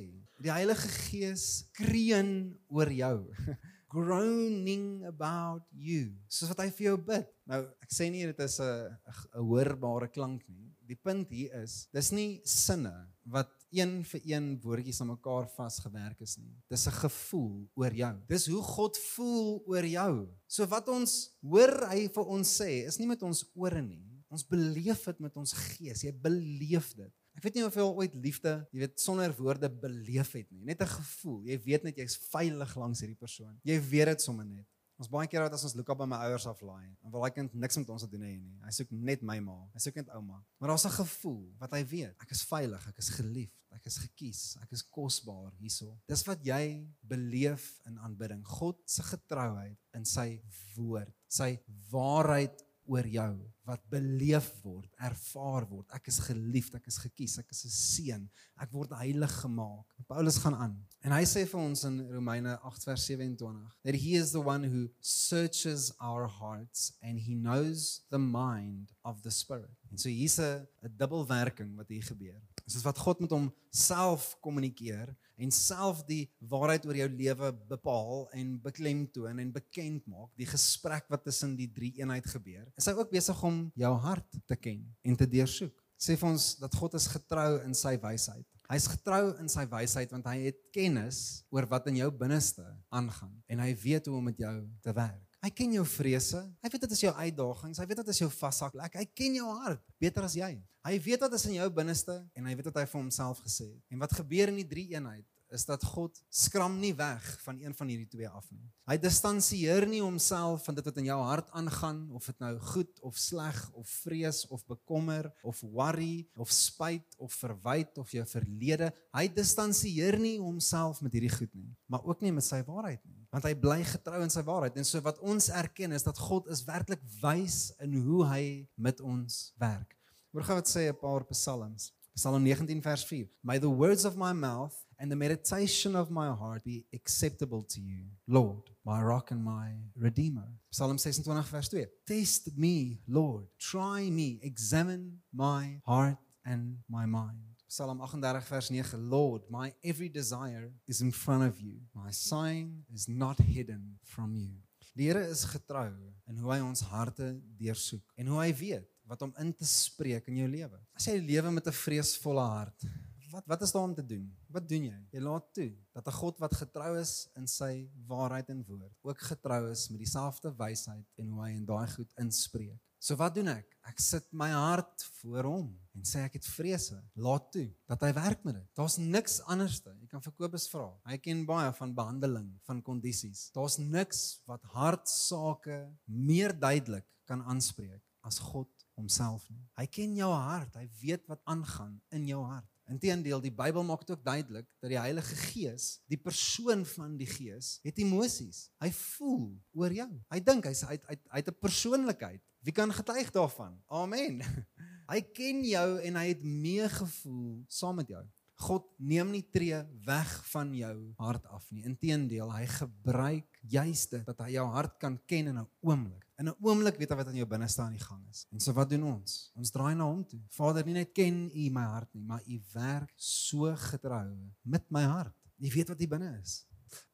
Die 0.44 0.52
Heilige 0.52 0.90
Gees 1.06 1.44
kreun 1.78 2.52
oor 2.68 2.92
jou. 2.92 3.14
Groaning 3.94 5.06
about 5.08 5.64
you. 5.72 6.10
Soos 6.28 6.52
wat 6.52 6.60
hy 6.66 6.68
vir 6.76 6.90
jou 6.90 6.98
bid. 7.08 7.32
Nou, 7.48 7.62
ek 7.80 7.96
sê 7.96 8.10
nie 8.12 8.26
dit 8.28 8.44
is 8.44 8.58
'n 8.60 8.92
'n 8.92 9.48
hoorbare 9.48 10.10
klank 10.12 10.44
nie. 10.52 10.68
Die 10.84 11.00
punt 11.00 11.32
hier 11.32 11.62
is, 11.62 11.88
dis 11.92 12.12
nie 12.12 12.42
sinne 12.44 12.92
wat 13.24 13.48
een 13.72 14.04
vir 14.04 14.20
een 14.28 14.60
woordjies 14.60 15.00
aan 15.00 15.14
mekaar 15.16 15.48
vasgewerk 15.56 16.20
is 16.20 16.36
nie. 16.36 16.56
Dis 16.68 16.86
'n 16.86 16.98
gevoel 17.08 17.70
oor 17.74 17.94
jou. 17.94 18.16
Dis 18.28 18.46
hoe 18.48 18.62
God 18.62 18.98
voel 19.16 19.62
oor 19.64 19.84
jou. 19.84 20.28
So 20.46 20.66
wat 20.66 20.88
ons 20.88 21.30
hoor 21.40 21.88
hy 21.88 22.08
vir 22.08 22.24
ons 22.24 22.60
sê, 22.60 22.84
is 22.84 22.98
nie 22.98 23.08
met 23.08 23.22
ons 23.22 23.44
ore 23.56 23.80
nie. 23.80 24.11
Ons 24.32 24.46
beleef 24.48 25.04
dit 25.04 25.18
met 25.20 25.36
ons 25.36 25.52
gees. 25.52 26.04
Jy 26.06 26.12
beleef 26.24 26.94
dit. 26.96 27.12
Ek 27.36 27.44
weet 27.44 27.56
nie 27.58 27.64
of 27.64 27.76
jy 27.76 27.84
al 27.84 27.96
ooit 28.00 28.14
liefde, 28.16 28.52
jy 28.72 28.82
weet, 28.82 28.98
sonder 29.00 29.32
woorde 29.38 29.68
beleef 29.68 30.34
het 30.36 30.48
nie. 30.52 30.64
Net 30.68 30.82
'n 30.82 30.88
gevoel. 30.88 31.40
Jy 31.48 31.58
weet 31.64 31.84
net 31.84 31.96
jy's 31.96 32.16
veilig 32.16 32.76
langs 32.76 33.00
hierdie 33.00 33.18
persoon. 33.18 33.58
Jy 33.64 33.80
weet 33.80 34.06
dit 34.12 34.20
sommer 34.20 34.44
net. 34.44 34.66
Ons 35.00 35.08
baie 35.10 35.26
keer 35.26 35.42
wat 35.42 35.54
as 35.56 35.64
ons 35.64 35.74
Luka 35.74 35.94
by 35.98 36.06
my 36.06 36.18
ouers 36.28 36.44
aflaai, 36.46 36.92
dan 37.02 37.10
wil 37.10 37.24
hy 37.24 37.30
kind 37.34 37.54
niks 37.54 37.78
met 37.80 37.88
ons 37.90 38.04
te 38.04 38.08
doen 38.08 38.22
hê 38.22 38.36
nie. 38.38 38.52
Hy 38.62 38.70
soek 38.70 38.90
net 38.92 39.22
my 39.22 39.38
ma. 39.40 39.56
Hy 39.74 39.80
soek 39.82 39.96
net 39.98 40.12
ouma. 40.14 40.38
Maar 40.60 40.68
daar's 40.68 40.86
'n 40.86 40.94
gevoel 40.94 41.42
wat 41.58 41.72
hy 41.72 41.82
weet. 41.84 42.14
Ek 42.22 42.30
is 42.30 42.44
veilig, 42.44 42.88
ek 42.88 42.98
is 42.98 43.08
geliefd, 43.08 43.58
ek 43.72 43.86
is 43.86 43.96
gekies, 43.98 44.56
ek 44.62 44.72
is 44.72 44.82
kosbaar 44.82 45.52
hierso. 45.58 45.98
Dis 46.06 46.22
wat 46.24 46.44
jy 46.44 46.86
beleef 47.02 47.80
in 47.86 47.98
aanbidding. 47.98 48.44
God 48.44 48.78
se 48.86 49.02
getrouheid 49.02 49.78
in 49.94 50.04
sy 50.04 50.40
woord, 50.76 51.12
sy 51.28 51.58
waarheid 51.90 52.62
oor 52.86 53.06
jou 53.06 53.32
wat 53.68 53.82
beleef 53.90 54.48
word, 54.64 54.88
ervaar 54.98 55.66
word. 55.70 55.86
Ek 55.94 56.08
is 56.10 56.18
geliefd, 56.26 56.74
ek 56.80 56.88
is 56.90 56.98
gekies, 56.98 57.38
ek 57.38 57.52
is 57.54 57.64
'n 57.64 57.70
seun. 57.70 58.24
Ek 58.60 58.72
word 58.72 58.90
heilig 58.90 59.32
gemaak. 59.42 59.86
Paulus 60.08 60.38
gaan 60.38 60.54
aan. 60.54 60.76
En 61.04 61.12
hy 61.12 61.22
sê 61.22 61.46
vir 61.46 61.60
ons 61.60 61.84
in 61.84 62.00
Romeine 62.10 62.58
8 62.62 62.84
vers 62.84 63.04
27 63.06 63.70
that 63.84 63.94
he 63.94 64.14
is 64.14 64.32
the 64.32 64.40
one 64.40 64.64
who 64.64 64.88
searches 65.00 65.92
our 66.00 66.26
hearts 66.26 66.92
and 67.02 67.18
he 67.18 67.34
knows 67.34 68.02
the 68.10 68.18
mind 68.18 68.92
of 69.04 69.22
the 69.22 69.30
spirit. 69.30 69.78
En 69.90 69.98
so 69.98 70.08
hier's 70.08 70.38
'n 70.38 70.66
dubbelwerking 70.96 71.76
wat 71.76 71.88
hier 71.88 72.02
gebeur. 72.02 72.42
Soos 72.66 72.84
wat 72.86 73.00
God 73.02 73.22
met 73.24 73.34
hom 73.34 73.50
self 73.72 74.32
kommunikeer 74.44 75.12
en 75.42 75.52
self 75.54 76.02
die 76.06 76.26
waarheid 76.50 76.86
oor 76.86 76.98
jou 77.00 77.08
lewe 77.10 77.50
bepaal 77.70 78.26
en 78.38 78.54
beklemtoon 78.62 79.40
en 79.42 79.52
bekend 79.54 80.06
maak, 80.10 80.30
die 80.38 80.48
gesprek 80.48 81.08
wat 81.12 81.24
tussen 81.26 81.56
die 81.58 81.70
drie 81.72 81.92
eenheid 81.98 82.26
gebeur. 82.30 82.68
Is 82.78 82.86
hy 82.86 82.94
ook 82.98 83.12
besig 83.12 83.42
om 83.46 83.64
jou 83.78 83.92
hart 84.04 84.40
te 84.46 84.58
ken 84.58 84.84
en 85.02 85.18
te 85.18 85.28
deursoek? 85.28 85.74
Sê 86.02 86.16
vir 86.18 86.32
ons 86.32 86.46
dat 86.58 86.74
God 86.74 86.96
is 86.98 87.06
getrou 87.10 87.60
in 87.62 87.74
sy 87.78 87.94
wysheid. 88.02 88.46
Hy's 88.72 88.88
getrou 88.88 89.34
in 89.42 89.50
sy 89.52 89.66
wysheid 89.70 90.14
want 90.14 90.26
hy 90.30 90.48
het 90.48 90.62
kennis 90.74 91.42
oor 91.52 91.66
wat 91.70 91.86
in 91.90 92.00
jou 92.00 92.08
binneste 92.22 92.64
aangaan 92.94 93.34
en 93.50 93.62
hy 93.62 93.74
weet 93.82 94.08
hoe 94.08 94.16
om 94.18 94.30
met 94.30 94.40
jou 94.40 94.56
te 94.82 94.94
werk. 94.96 95.31
Hy 95.42 95.50
ken 95.50 95.72
jou 95.74 95.82
vrese. 95.96 96.38
Hy 96.62 96.70
weet 96.70 96.84
dit 96.84 96.92
is 96.94 97.00
jou 97.02 97.10
uitdagings. 97.10 97.80
Hy 97.82 97.86
weet 97.90 98.00
dit 98.04 98.10
is 98.12 98.20
jou 98.22 98.28
vashak 98.30 98.76
plek. 98.76 98.94
Hy 98.94 99.06
ken 99.10 99.40
jou 99.40 99.48
hart 99.64 99.82
beter 99.98 100.22
as 100.28 100.36
jy. 100.38 100.52
Hy 100.86 100.94
weet 101.02 101.24
wat 101.24 101.34
is 101.34 101.46
in 101.50 101.56
jou 101.56 101.66
binneste 101.74 102.14
en 102.38 102.46
hy 102.46 102.54
weet 102.58 102.68
wat 102.70 102.78
hy 102.78 102.86
vir 102.90 103.00
homself 103.00 103.42
gesê 103.42 103.66
het. 103.72 103.82
En 103.90 104.02
wat 104.02 104.14
gebeur 104.14 104.52
in 104.52 104.60
die 104.62 104.68
drie 104.70 104.86
eenheid 104.94 105.26
is 105.52 105.66
dat 105.68 105.82
God 105.84 106.16
skram 106.32 106.78
nie 106.80 106.94
weg 106.96 107.24
van 107.44 107.58
een 107.60 107.74
van 107.76 107.90
hierdie 107.90 108.08
twee 108.08 108.28
af 108.28 108.46
nie. 108.50 108.64
Hy 108.88 108.96
distansieer 109.02 109.84
nie 109.88 110.00
homself 110.02 110.64
van 110.66 110.78
dit 110.78 110.86
wat 110.88 111.00
in 111.02 111.10
jou 111.10 111.18
hart 111.26 111.50
aangaan 111.58 112.00
of 112.16 112.26
dit 112.30 112.38
nou 112.42 112.52
goed 112.72 113.02
of 113.04 113.18
sleg 113.20 113.58
of 113.78 113.96
vrees 114.06 114.44
of 114.48 114.64
bekommer 114.70 115.28
of 115.44 115.60
worry 115.74 116.24
of 116.40 116.52
spyt 116.54 117.18
of 117.18 117.34
verwyd 117.42 117.98
of 118.00 118.14
jou 118.14 118.24
verlede. 118.32 118.92
Hy 119.12 119.26
distansieer 119.34 120.18
nie 120.22 120.38
homself 120.40 121.02
met 121.04 121.18
hierdie 121.18 121.34
goed 121.34 121.52
nie, 121.52 121.70
maar 121.86 122.06
ook 122.08 122.24
nie 122.24 122.32
met 122.32 122.46
sy 122.46 122.62
waarheid 122.66 123.02
nie, 123.04 123.21
want 123.32 123.48
hy 123.48 123.54
bly 123.56 123.80
getrou 123.88 124.20
in 124.22 124.30
sy 124.32 124.42
waarheid. 124.44 124.76
En 124.76 124.86
so 124.86 125.00
wat 125.04 125.18
ons 125.24 125.48
erken 125.56 125.96
is 125.96 126.04
dat 126.04 126.20
God 126.20 126.50
is 126.52 126.62
werklik 126.68 127.00
wys 127.22 127.72
in 127.80 127.96
hoe 128.04 128.26
hy 128.28 128.44
met 128.76 129.00
ons 129.00 129.54
werk. 129.60 129.96
Hoor 130.32 130.44
gou 130.44 130.56
wat 130.60 130.68
sê 130.68 130.88
'n 130.88 131.00
paar 131.00 131.24
psalms. 131.32 131.92
Psalm 132.14 132.42
19 132.42 132.82
vers 132.82 133.04
4. 133.04 133.26
May 133.42 133.58
the 133.58 133.70
words 133.70 134.04
of 134.04 134.16
my 134.16 134.32
mouth 134.32 134.76
and 134.98 135.10
the 135.10 135.16
meditation 135.16 135.96
of 135.96 136.10
my 136.10 136.28
heart 136.28 136.62
be 136.62 136.84
acceptable 136.92 137.62
to 137.62 137.80
you, 137.80 138.04
Lord, 138.28 138.70
my 138.84 139.00
rock 139.02 139.30
and 139.30 139.42
my 139.42 139.72
redeemer. 139.96 140.48
Psalm 140.70 140.98
26 140.98 141.26
vers 141.50 141.68
2. 141.68 141.86
Test 142.04 142.50
me, 142.56 143.00
Lord. 143.08 143.46
Try 143.58 144.10
me, 144.10 144.38
examine 144.42 145.22
my 145.32 145.80
heart 145.84 146.18
and 146.44 146.82
my 146.86 147.06
mind. 147.06 147.51
Psalm 147.72 148.02
38 148.04 148.44
vers 148.44 148.68
9. 148.68 149.08
Lord, 149.08 149.48
my 149.48 149.72
every 149.80 150.10
desire 150.10 150.70
is 150.84 151.00
in 151.00 151.10
front 151.10 151.42
of 151.48 151.58
you. 151.58 151.80
My 151.94 152.10
sign 152.10 152.84
is 152.92 153.06
not 153.08 153.38
hidden 153.38 153.98
from 154.02 154.36
you. 154.36 154.60
Die 154.92 155.06
Here 155.08 155.22
is 155.24 155.46
getrou 155.48 155.88
in 156.28 156.42
hoe 156.42 156.52
hy 156.52 156.58
ons 156.60 156.84
harte 156.90 157.30
deursoek 157.56 158.12
en 158.20 158.28
hoe 158.28 158.42
hy 158.42 158.50
weet 158.58 158.90
wat 159.08 159.24
om 159.24 159.32
in 159.40 159.54
te 159.56 159.64
spreek 159.64 160.28
in 160.28 160.42
jou 160.42 160.50
lewe. 160.52 160.82
As 160.92 161.08
jy 161.08 161.16
lewe 161.16 161.54
met 161.56 161.72
'n 161.72 161.72
vreesvolle 161.72 162.44
hart, 162.44 162.84
wat 163.32 163.48
wat 163.48 163.64
is 163.64 163.72
daar 163.72 163.88
om 163.88 163.96
te 163.96 164.04
doen? 164.04 164.28
Wat 164.52 164.68
doen 164.68 164.84
jy? 164.92 165.00
Jy 165.16 165.24
laat 165.24 165.48
toe 165.56 165.72
dat 165.96 166.06
'n 166.06 166.18
God 166.20 166.44
wat 166.44 166.54
getrou 166.54 167.00
is 167.00 167.26
in 167.40 167.48
sy 167.48 167.88
waarheid 168.04 168.50
en 168.50 168.64
woord, 168.68 168.92
ook 169.00 169.18
getrou 169.32 169.70
is 169.70 169.88
met 169.88 169.98
dieselfde 170.04 170.52
wysheid 170.60 171.08
en 171.16 171.28
hoe 171.30 171.44
hy 171.44 171.52
in 171.56 171.64
daai 171.64 171.88
goed 171.88 172.12
inspreek. 172.20 172.84
So 173.02 173.18
wat 173.18 173.34
doen 173.34 173.50
ek? 173.50 173.66
Ek 173.90 173.98
sit 173.98 174.28
my 174.30 174.46
hart 174.54 175.02
voor 175.18 175.46
hom 175.48 175.70
en 175.98 176.04
sê 176.06 176.20
ek 176.22 176.36
het 176.38 176.44
vrese. 176.46 177.00
Laat 177.18 177.48
toe 177.50 177.64
dat 177.90 178.04
hy 178.06 178.12
werk 178.14 178.44
met 178.46 178.60
dit. 178.60 178.68
Daar's 178.78 178.94
niks 179.02 179.40
anderste. 179.50 179.90
Jy 179.98 180.06
kan 180.12 180.22
vir 180.22 180.34
Kobus 180.38 180.68
vra. 180.70 180.86
Hy 181.10 181.18
ken 181.18 181.40
baie 181.48 181.72
van 181.80 181.96
behandeling 181.96 182.52
van 182.68 182.82
kondisies. 182.86 183.48
Daar's 183.56 183.80
niks 183.82 184.22
wat 184.46 184.62
hartsake 184.76 185.80
meer 186.06 186.54
duidelik 186.54 187.08
kan 187.26 187.42
aanspreek 187.42 188.04
as 188.22 188.38
God 188.38 188.70
homself 188.94 189.48
nie. 189.50 189.66
Hy 189.80 189.88
ken 189.90 190.14
jou 190.20 190.30
hart. 190.30 190.78
Hy 190.78 190.86
weet 191.02 191.26
wat 191.32 191.42
aangaan 191.50 191.98
in 192.14 192.30
jou 192.30 192.44
hart. 192.46 192.70
Inteendeel, 192.92 193.42
die 193.42 193.54
Bybel 193.54 193.82
maak 193.86 194.06
dit 194.06 194.14
ook 194.14 194.22
duidelik 194.22 194.68
dat 194.82 194.90
die 194.94 195.00
Heilige 195.00 195.34
Gees, 195.48 195.96
die 196.10 196.18
persoon 196.22 196.86
van 196.94 197.18
die 197.18 197.26
Gees, 197.30 197.80
het 197.82 197.98
emosies. 198.02 198.68
Hy 198.82 198.94
voel 198.94 199.44
oor 199.74 199.98
jou. 199.98 200.10
Hy 200.30 200.42
dink 200.44 200.70
hy's 200.70 200.86
hy 200.86 201.00
hy 201.10 201.18
het 201.40 201.50
'n 201.50 201.58
persoonlikheid. 201.58 202.42
Wie 202.62 202.72
kan 202.72 202.92
getuig 202.94 203.30
daarvan? 203.34 203.74
Amen. 203.90 204.38
Hy 205.12 205.18
ken 205.34 205.64
jou 205.66 205.88
en 206.06 206.16
hy 206.16 206.28
het 206.30 206.44
meegevoel 206.46 207.64
saam 207.68 207.98
met 207.98 208.12
jou. 208.14 208.22
God 208.62 208.84
neem 209.02 209.32
nie 209.34 209.42
tree 209.50 209.80
weg 210.06 210.30
van 210.52 210.70
jou 210.76 210.94
hart 211.18 211.48
af 211.50 211.66
nie. 211.74 211.82
Inteendeel, 211.88 212.52
hy 212.54 212.68
gebruik 212.70 213.58
juist 213.66 214.14
dit 214.14 214.22
dat 214.28 214.44
hy 214.44 214.52
jou 214.54 214.66
hart 214.70 214.94
kan 215.02 215.18
ken 215.26 215.50
in 215.50 215.58
'n 215.58 215.66
oomblik. 215.82 216.22
In 216.38 216.48
'n 216.48 216.56
oomblik 216.62 216.96
weet 216.98 217.10
hy 217.10 217.16
wat 217.16 217.32
in 217.34 217.42
jou 217.42 217.48
binneste 217.50 217.82
aan 217.82 217.98
die 217.98 218.06
gang 218.06 218.22
is. 218.30 218.46
En 218.52 218.60
so 218.60 218.72
wat 218.72 218.90
doen 218.90 219.02
ons? 219.02 219.50
Ons 219.54 219.70
draai 219.70 219.94
na 219.94 220.04
hom 220.04 220.24
toe. 220.24 220.40
Vader, 220.48 220.86
nie 220.86 220.94
net 220.94 221.12
ken 221.12 221.50
U 221.50 221.70
my 221.70 221.82
hart 221.82 222.14
nie, 222.14 222.22
maar 222.22 222.42
U 222.46 222.62
werk 222.72 223.12
so 223.16 223.74
getrou 223.74 224.38
met 224.62 224.90
my 224.90 225.02
hart. 225.02 225.34
U 225.58 225.68
weet 225.68 225.88
wat 225.88 225.98
hier 225.98 226.08
binne 226.08 226.38
is. 226.42 226.64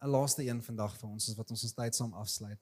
'n 0.02 0.10
Laaste 0.10 0.44
een 0.44 0.62
vandag 0.62 0.96
vir 0.98 1.08
ons 1.08 1.28
is 1.28 1.34
wat 1.34 1.50
ons 1.50 1.62
ons 1.62 1.72
tyd 1.72 1.94
saam 1.94 2.12
afsluit. 2.12 2.58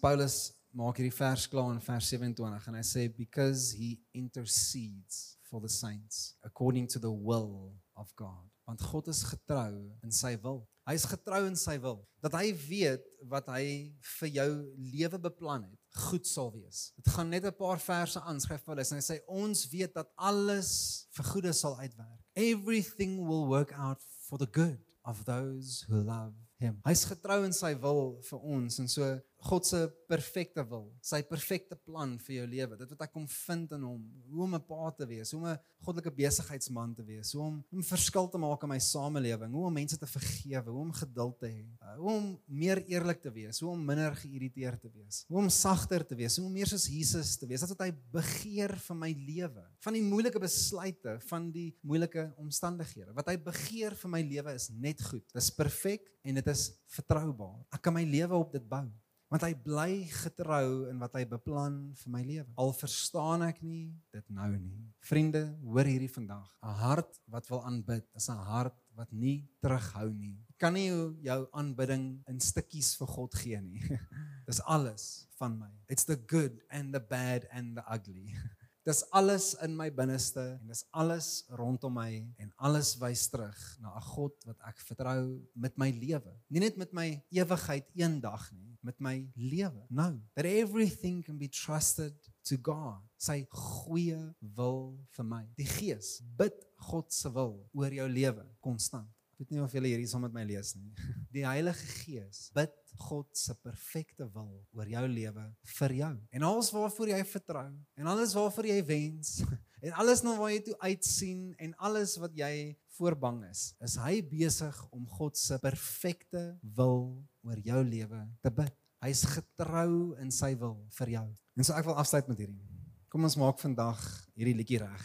Paulus 0.00 0.52
maak 0.76 0.98
hierdie 1.00 1.14
vers 1.16 1.46
klaar 1.48 1.72
in 1.72 1.80
vers 1.80 2.10
27 2.12 2.68
en 2.68 2.76
hy 2.76 2.84
sê 2.84 3.06
because 3.16 3.72
he 3.78 3.96
intercedes 4.12 5.38
for 5.48 5.62
the 5.62 5.70
saints 5.72 6.36
according 6.44 6.86
to 6.86 7.00
the 7.00 7.10
will 7.10 7.72
of 7.96 8.12
God. 8.16 8.44
Want 8.66 8.82
God 8.82 9.08
is 9.08 9.22
getrou 9.24 9.72
in 10.04 10.12
sy 10.12 10.34
wil. 10.42 10.66
Hy 10.86 10.96
is 10.98 11.06
getrou 11.08 11.46
in 11.48 11.56
sy 11.58 11.78
wil 11.82 12.02
dat 12.22 12.34
hy 12.36 12.50
weet 12.66 13.06
wat 13.30 13.48
hy 13.54 13.94
vir 14.18 14.32
jou 14.36 14.48
lewe 14.92 15.20
beplan 15.22 15.64
het, 15.64 16.00
goed 16.10 16.28
sal 16.28 16.52
wees. 16.52 16.90
Dit 16.98 17.08
gaan 17.14 17.30
net 17.32 17.46
'n 17.46 17.56
paar 17.56 17.80
verse 17.80 18.20
aanskryf 18.20 18.66
vir 18.66 18.74
hulle 18.74 18.84
en 18.84 19.00
hy 19.00 19.06
sê 19.06 19.20
ons 19.26 19.64
weet 19.72 19.94
dat 19.94 20.12
alles 20.18 21.08
vir 21.16 21.24
goeie 21.32 21.52
sal 21.52 21.78
uitwerk. 21.80 22.20
Everything 22.34 23.24
will 23.24 23.46
work 23.48 23.72
out 23.72 24.02
for 24.28 24.36
the 24.36 24.50
good 24.50 24.82
of 25.06 25.24
those 25.24 25.86
who 25.88 26.02
love 26.02 26.34
him. 26.58 26.80
Hy's 26.84 27.04
getrou 27.08 27.44
in 27.46 27.54
sy 27.54 27.74
wil 27.80 28.18
vir 28.28 28.40
ons 28.42 28.80
en 28.82 28.88
so 28.88 29.06
God 29.46 29.66
se 29.66 29.78
perfekte 30.10 30.62
wil, 30.66 30.88
sy 31.04 31.20
perfekte 31.26 31.76
plan 31.86 32.16
vir 32.24 32.34
jou 32.40 32.46
lewe. 32.50 32.78
Dit 32.80 32.92
wat 32.94 33.04
ek 33.06 33.12
kom 33.14 33.26
vind 33.30 33.74
in 33.76 33.84
hom, 33.86 34.00
hoe 34.32 34.42
om 34.42 34.54
'n 34.54 34.64
pa 34.66 34.90
te 34.90 35.06
wees, 35.06 35.30
hoe 35.30 35.40
om 35.40 35.46
'n 35.46 35.58
goddelike 35.84 36.10
besigheidsman 36.10 36.94
te 36.94 37.04
wees, 37.04 37.32
hoe 37.32 37.42
om 37.42 37.64
'n 37.72 37.82
verskil 37.82 38.28
te 38.28 38.38
maak 38.38 38.62
in 38.62 38.68
my 38.68 38.78
samelewing, 38.78 39.52
hoe 39.52 39.66
om 39.66 39.72
mense 39.72 39.98
te 39.98 40.06
vergewe, 40.06 40.70
hoe 40.70 40.82
om 40.82 40.92
geduld 40.92 41.38
te 41.38 41.46
hê, 41.46 41.66
uh, 41.82 41.96
hoe 41.98 42.10
om 42.10 42.40
meer 42.46 42.82
eerlik 42.86 43.22
te 43.22 43.30
wees, 43.30 43.60
hoe 43.60 43.70
om 43.70 43.84
minder 43.84 44.14
geïrriteerd 44.16 44.80
te 44.80 44.90
wees, 44.90 45.24
hoe 45.28 45.38
om 45.38 45.48
sagter 45.48 46.06
te 46.06 46.16
wees, 46.16 46.36
hoe 46.36 46.46
om 46.46 46.52
meer 46.52 46.66
soos 46.66 46.86
Jesus 46.86 47.36
te 47.36 47.46
wees. 47.46 47.60
Dit 47.60 47.68
wat 47.68 47.86
hy 47.86 47.92
begeer 48.12 48.76
vir 48.76 48.96
my 48.96 49.12
lewe, 49.12 49.64
van 49.80 49.92
die 49.92 50.02
moeilike 50.02 50.40
besluite, 50.40 51.20
van 51.20 51.50
die 51.52 51.76
moeilike 51.82 52.32
omstandighede. 52.36 53.14
Wat 53.14 53.28
hy 53.28 53.36
begeer 53.36 53.94
vir 53.94 54.10
my 54.10 54.22
lewe 54.22 54.54
is 54.54 54.70
net 54.70 55.00
goed. 55.02 55.24
Dit 55.32 55.42
is 55.42 55.50
perfek 55.50 56.10
en 56.24 56.34
dit 56.34 56.46
is 56.46 56.72
vertroubaar. 56.88 57.64
Ek 57.72 57.82
kan 57.82 57.94
my 57.94 58.04
lewe 58.04 58.34
op 58.34 58.52
dit 58.52 58.68
bou 58.68 58.86
want 59.32 59.42
hy 59.42 59.52
bly 59.58 60.06
getrou 60.22 60.86
in 60.90 61.00
wat 61.02 61.16
hy 61.18 61.24
beplan 61.28 61.78
vir 61.98 62.12
my 62.14 62.22
lewe. 62.22 62.46
Al 62.62 62.72
verstaan 62.76 63.42
ek 63.46 63.62
nie 63.62 63.90
dit 64.14 64.26
nou 64.30 64.50
nie. 64.54 64.86
Vriende, 65.06 65.42
hoor 65.66 65.88
hierdie 65.88 66.12
vandag. 66.12 66.46
'n 66.62 66.76
Hart 66.82 67.18
wat 67.26 67.48
wil 67.50 67.64
aanbid 67.66 68.06
is 68.14 68.28
'n 68.30 68.38
hart 68.38 68.76
wat 68.96 69.12
nie 69.12 69.44
terughou 69.60 70.08
nie. 70.12 70.38
Jy 70.48 70.54
kan 70.58 70.72
nie 70.72 70.88
jou 71.22 71.40
aanbidding 71.52 72.22
in 72.28 72.40
stukkies 72.40 72.94
vir 72.96 73.06
God 73.06 73.34
gee 73.34 73.60
nie. 73.60 73.82
Dis 74.48 74.60
alles 74.64 75.26
van 75.38 75.58
my. 75.58 75.72
It's 75.88 76.04
the 76.04 76.16
good 76.16 76.62
and 76.70 76.94
the 76.94 77.00
bad 77.00 77.46
and 77.50 77.76
the 77.76 77.84
ugly. 77.84 78.32
Dis 78.86 79.02
alles 79.10 79.48
in 79.64 79.72
my 79.74 79.88
binneste 79.90 80.42
en 80.60 80.68
dis 80.70 80.84
alles 80.94 81.42
rondom 81.58 81.96
my 81.98 82.20
en 82.38 82.52
alles 82.68 82.92
wys 83.02 83.24
terug 83.32 83.58
na 83.82 83.90
'n 83.96 84.04
God 84.14 84.44
wat 84.46 84.60
ek 84.68 84.78
vertrou 84.78 85.42
met 85.54 85.74
my 85.76 85.90
lewe. 85.90 86.32
Nie 86.48 86.60
net 86.60 86.76
met 86.76 86.92
my 86.92 87.08
ewigheid 87.34 87.88
eendag 87.98 88.52
nie, 88.52 88.78
met 88.82 89.00
my 89.00 89.26
lewe. 89.34 89.82
Nou, 89.90 90.20
that 90.34 90.46
everything 90.46 91.24
can 91.24 91.36
be 91.36 91.48
trusted 91.48 92.14
to 92.44 92.56
God. 92.62 93.02
Sy 93.18 93.46
goeie 93.50 94.34
wil 94.40 94.94
vir 95.16 95.24
my. 95.24 95.42
Die 95.56 95.66
Gees 95.66 96.20
bid 96.38 96.54
God 96.76 97.12
se 97.12 97.28
wil 97.28 97.68
oor 97.74 97.90
jou 97.90 98.08
lewe 98.08 98.46
konstant. 98.60 99.10
Weet 99.36 99.50
nie 99.52 99.60
of 99.60 99.72
julle 99.76 99.90
hierdie 99.90 100.08
saam 100.08 100.22
met 100.24 100.32
my 100.32 100.46
lees 100.48 100.72
nie. 100.78 100.88
Die 101.36 101.44
Heilige 101.44 101.88
Gees 102.00 102.46
bid 102.56 102.72
God 102.96 103.28
se 103.36 103.52
perfekte 103.60 104.24
wil 104.32 104.48
oor 104.72 104.88
jou 104.88 105.02
lewe 105.12 105.44
vir 105.76 105.94
jou. 105.98 106.12
En 106.32 106.46
alles 106.48 106.70
waarvoor 106.72 107.12
jy 107.12 107.20
vertrou 107.28 107.68
en 107.68 108.08
alles 108.12 108.32
waarvoor 108.36 108.70
jy 108.70 108.78
wens 108.88 109.42
en 109.84 109.92
alles 110.00 110.22
na 110.24 110.32
waar 110.38 110.54
jy 110.54 110.62
toe 110.70 110.76
uitsien 110.80 111.42
en 111.62 111.74
alles 111.84 112.16
wat 112.22 112.32
jy 112.38 112.54
voorbang 112.96 113.42
is, 113.50 113.68
is 113.84 113.98
hy 114.00 114.22
besig 114.24 114.78
om 114.88 115.04
God 115.18 115.36
se 115.36 115.58
perfekte 115.60 116.46
wil 116.78 117.10
oor 117.44 117.60
jou 117.60 117.82
lewe 117.84 118.22
te 118.40 118.52
bid. 118.62 118.72
Hy's 119.04 119.26
getrou 119.28 120.16
in 120.22 120.32
sy 120.32 120.54
wil 120.56 120.78
vir 120.96 121.12
jou. 121.18 121.26
En 121.60 121.68
so 121.68 121.76
ek 121.76 121.86
wil 121.86 122.00
afsluit 122.00 122.32
met 122.32 122.40
hierdie. 122.46 122.64
Kom 123.12 123.28
ons 123.28 123.36
maak 123.38 123.60
vandag 123.60 124.00
hierdie 124.32 124.56
liedjie 124.56 124.80
reg. 124.80 125.04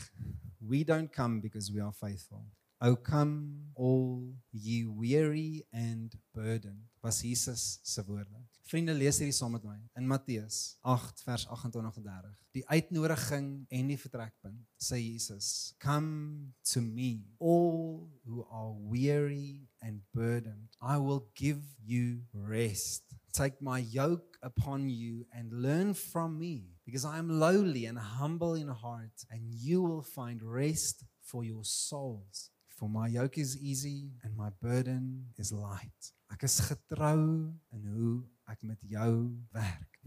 We 0.63 0.85
don't 0.87 1.11
come 1.11 1.43
because 1.43 1.67
we 1.73 1.83
are 1.83 1.91
faithful. 1.91 2.47
O 2.83 2.95
come 2.95 3.69
all 3.75 4.33
ye 4.49 4.85
weary 4.85 5.63
and 5.71 6.15
burdened. 6.33 6.89
Was 7.03 7.21
Jesus 7.21 7.79
se 7.83 8.01
woorde. 8.01 8.39
Vriende, 8.65 8.95
lees 8.97 9.19
hierdie 9.21 9.35
saam 9.37 9.51
met 9.53 9.63
my 9.63 9.75
in 9.99 10.07
Matteus 10.09 10.79
8 10.81 11.21
vers 11.27 11.45
28 11.45 11.99
en 11.99 12.03
30. 12.07 12.31
Die 12.57 12.63
uitnodiging 12.73 13.49
en 13.69 13.91
die 13.91 13.97
vertrekpunt 14.01 14.63
sê 14.81 14.97
Jesus, 14.97 15.75
"Come 15.77 16.53
to 16.73 16.81
me, 16.81 17.21
all 17.37 18.09
who 18.25 18.47
are 18.49 18.73
weary 18.89 19.67
and 19.81 20.01
burdened. 20.11 20.73
I 20.81 20.97
will 20.97 21.29
give 21.35 21.61
you 21.85 22.23
rest. 22.33 23.13
Take 23.31 23.61
my 23.61 23.77
yoke 23.77 24.39
upon 24.41 24.89
you 24.89 25.27
and 25.29 25.53
learn 25.53 25.93
from 25.93 26.39
me, 26.39 26.79
because 26.83 27.05
I 27.05 27.19
am 27.19 27.29
lowly 27.29 27.85
and 27.85 27.99
humble 27.99 28.55
in 28.55 28.69
heart, 28.69 29.23
and 29.29 29.53
you 29.53 29.83
will 29.83 30.01
find 30.01 30.41
rest 30.41 31.05
for 31.21 31.45
your 31.45 31.63
souls." 31.63 32.49
For 32.81 32.89
my 32.89 33.07
yoke 33.13 33.37
is 33.37 33.61
easy 33.61 34.09
and 34.23 34.35
my 34.35 34.49
burden 34.59 35.29
is 35.37 35.51
light. 35.53 36.07
Ek 36.33 36.47
is 36.47 36.57
getrou 36.65 37.53
in 37.77 37.83
hoe 37.93 38.13
ek 38.49 38.63
met 38.65 38.81
jou 38.89 39.11
werk. 39.53 39.99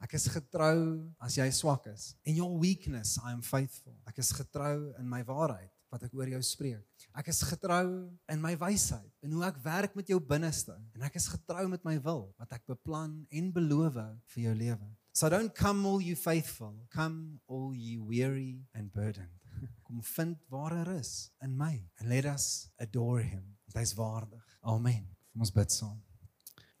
Ek 0.00 0.14
is 0.16 0.24
getrou 0.32 0.78
as 1.20 1.36
jy 1.36 1.44
swak 1.52 1.90
is. 1.92 2.14
In 2.24 2.38
your 2.40 2.56
weakness 2.56 3.18
I 3.20 3.34
am 3.36 3.44
faithful. 3.44 3.92
Ek 4.08 4.16
is 4.24 4.32
getrou 4.32 4.94
in 4.96 5.04
my 5.12 5.20
waarheid 5.28 5.68
wat 5.92 6.08
ek 6.08 6.16
oor 6.16 6.32
jou 6.32 6.40
spreek. 6.40 7.06
Ek 7.12 7.28
is 7.28 7.44
getrou 7.44 8.08
in 8.32 8.40
my 8.40 8.56
wysheid 8.64 9.12
en 9.20 9.36
hoe 9.36 9.44
ek 9.52 9.60
werk 9.68 10.00
met 10.00 10.08
jou 10.08 10.16
binneste 10.16 10.72
en 10.96 11.04
ek 11.04 11.20
is 11.20 11.28
getrou 11.36 11.68
met 11.68 11.84
my 11.84 11.98
wil 12.00 12.30
wat 12.40 12.56
ek 12.56 12.64
beplan 12.64 13.26
en 13.28 13.52
beloof 13.52 14.00
vir 14.32 14.48
jou 14.48 14.56
lewe. 14.56 14.88
So 15.12 15.28
don't 15.28 15.52
come 15.52 15.84
all 15.84 16.00
you 16.00 16.16
faithful, 16.16 16.72
come 16.88 17.44
all 17.44 17.76
you 17.76 18.08
weary 18.08 18.64
and 18.72 18.88
burdened. 18.88 19.45
Kom 19.82 20.02
vind 20.02 20.38
waar 20.48 20.72
er 20.72 20.98
is 20.98 21.30
in 21.42 21.56
my 21.56 21.74
and 21.98 22.08
let 22.08 22.24
us 22.24 22.68
adore 22.76 23.22
him. 23.22 23.56
Hy's 23.74 23.94
waardig. 23.94 24.58
Amen. 24.60 25.06
Kom 25.32 25.44
ons 25.44 25.52
bid 25.52 25.72
saam. 25.72 26.02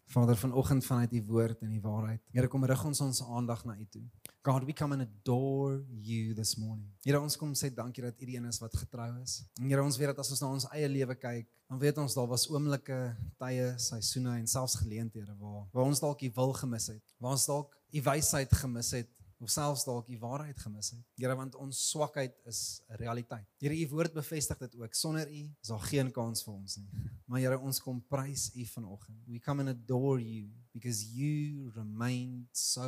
Vader 0.06 0.36
vanoggend 0.36 0.84
vanuit 0.84 1.12
u 1.12 1.22
woord 1.26 1.60
en 1.60 1.72
u 1.72 1.80
waarheid. 1.80 2.20
Here 2.30 2.48
kom 2.48 2.64
rig 2.64 2.84
ons 2.84 3.00
ons 3.00 3.22
aandag 3.22 3.64
na 3.64 3.74
u 3.78 3.86
toe. 3.90 4.04
God, 4.42 4.64
we 4.64 4.72
come 4.72 4.94
and 4.94 5.02
adore 5.02 5.84
you 5.90 6.34
this 6.34 6.54
morning. 6.56 6.86
Here 7.02 7.18
ons 7.20 7.36
kom 7.36 7.54
sê 7.58 7.72
dankie 7.74 8.04
dat 8.04 8.20
u 8.22 8.28
die 8.28 8.36
een 8.36 8.46
is 8.46 8.60
wat 8.62 8.76
getrou 8.78 9.08
is. 9.22 9.40
En 9.60 9.66
Here 9.66 9.82
ons 9.82 9.98
weet 9.98 10.12
dat 10.12 10.22
as 10.22 10.30
ons 10.30 10.44
na 10.44 10.52
ons 10.54 10.68
eie 10.70 10.88
lewe 10.88 11.16
kyk, 11.18 11.48
dan 11.66 11.82
weet 11.82 11.98
ons 11.98 12.14
daar 12.14 12.28
was 12.30 12.46
oomblikke, 12.52 13.00
tye, 13.42 13.72
seisoene 13.82 14.36
en 14.38 14.46
selfs 14.46 14.78
geleenthede 14.78 15.34
waar 15.40 15.66
waar 15.74 15.90
ons 15.90 16.00
dalk 16.00 16.22
u 16.22 16.30
wil 16.38 16.54
gemis 16.62 16.86
het. 16.94 17.02
Waar 17.18 17.34
ons 17.34 17.46
dalk 17.50 17.74
u 17.90 18.02
wysheid 18.06 18.54
gemis 18.62 18.92
het 18.94 19.10
of 19.46 19.52
selfs 19.54 19.86
dalk 19.86 20.08
die 20.10 20.18
waarheid 20.18 20.58
gemis 20.58 20.90
het. 20.94 21.02
Here 21.20 21.36
want 21.38 21.54
ons 21.62 21.78
swakheid 21.92 22.34
is 22.50 22.82
'n 22.90 22.98
realiteit. 23.02 23.46
Here 23.62 23.74
u 23.74 23.88
woord 23.94 24.12
bevestig 24.12 24.58
dit 24.58 24.76
ook. 24.76 24.94
Sonder 24.94 25.30
u 25.30 25.42
is 25.62 25.68
daar 25.68 25.86
geen 25.92 26.10
kans 26.12 26.42
vir 26.44 26.54
ons 26.54 26.76
nie. 26.76 26.88
Maar 27.26 27.40
Here 27.40 27.58
ons 27.58 27.80
kom 27.80 28.02
prys 28.08 28.50
u 28.54 28.64
vanoggend. 28.64 29.18
We 29.26 29.38
come 29.38 29.62
and 29.62 29.68
adore 29.68 30.20
you 30.20 30.50
because 30.76 31.16
you 31.16 31.72
remain 31.74 32.48
so 32.52 32.84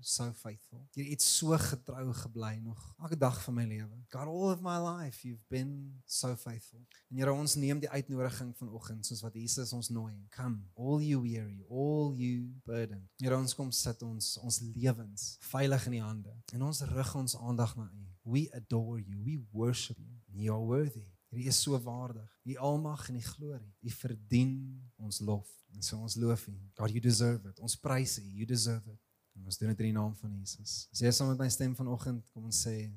so 0.00 0.32
faithful. 0.34 0.80
Jy 0.98 1.04
het 1.12 1.22
so 1.22 1.54
getrou 1.62 2.10
gebly 2.24 2.56
nog 2.64 2.80
elke 2.98 3.18
dag 3.18 3.38
van 3.44 3.54
my 3.54 3.66
lewe. 3.70 4.00
God 4.10 4.26
all 4.26 4.50
of 4.50 4.62
my 4.64 4.74
life 4.82 5.22
you've 5.22 5.46
been 5.48 6.02
so 6.04 6.34
faithful. 6.36 6.82
En 7.10 7.20
Here 7.22 7.32
ons 7.32 7.54
neem 7.54 7.78
die 7.78 7.90
uitnodiging 7.90 8.50
vanoggend 8.58 9.06
soos 9.06 9.22
wat 9.22 9.38
Jesus 9.38 9.72
ons 9.72 9.92
nooi. 9.94 10.16
Come 10.34 10.66
all 10.74 10.98
you 11.02 11.22
weary, 11.22 11.62
all 11.70 12.10
you 12.18 12.50
burdened. 12.66 13.06
Here 13.22 13.38
ons 13.38 13.54
kom 13.54 13.70
sit 13.70 14.02
ons 14.02 14.34
ons 14.42 14.60
lewens 14.74 15.36
veilig 15.52 15.86
in 15.86 16.00
u 16.00 16.02
hande. 16.08 16.34
En 16.52 16.66
ons 16.66 16.82
rig 16.90 17.14
ons 17.22 17.38
aandag 17.38 17.76
na 17.78 17.86
u. 17.86 18.04
We 18.28 18.48
adore 18.52 18.98
you. 18.98 19.22
We 19.22 19.38
worship 19.52 19.96
you. 20.02 20.18
You 20.34 20.54
are 20.54 20.66
worthy. 20.66 21.06
U 21.30 21.44
is 21.44 21.62
so 21.62 21.78
waardig. 21.82 22.40
U 22.42 22.56
almag 22.56 23.08
en 23.08 23.16
u 23.16 23.20
glorie. 23.20 23.74
U 23.80 23.90
verdien 23.90 24.52
ons 24.96 25.20
lof. 25.20 25.48
En 25.74 25.82
so 25.82 25.98
ons 25.98 26.14
loof 26.14 26.46
u. 26.46 26.54
God, 26.74 26.90
you 26.90 27.00
deserve 27.00 27.48
it. 27.48 27.58
Ons 27.60 27.76
prys 27.76 28.18
u. 28.18 28.24
You 28.24 28.46
deserve 28.46 28.90
it. 28.90 29.00
En 29.36 29.44
ons 29.44 29.58
doen 29.58 29.68
dit 29.68 29.78
in 29.78 29.90
die 29.92 29.98
naam 29.98 30.14
van 30.16 30.32
Jesus. 30.38 30.88
Sê 30.90 31.12
saam 31.12 31.28
met 31.34 31.44
my 31.44 31.50
stem 31.52 31.74
vanoggend, 31.78 32.24
kom 32.34 32.48
ons 32.48 32.62
sê 32.66 32.88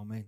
amen. 0.00 0.24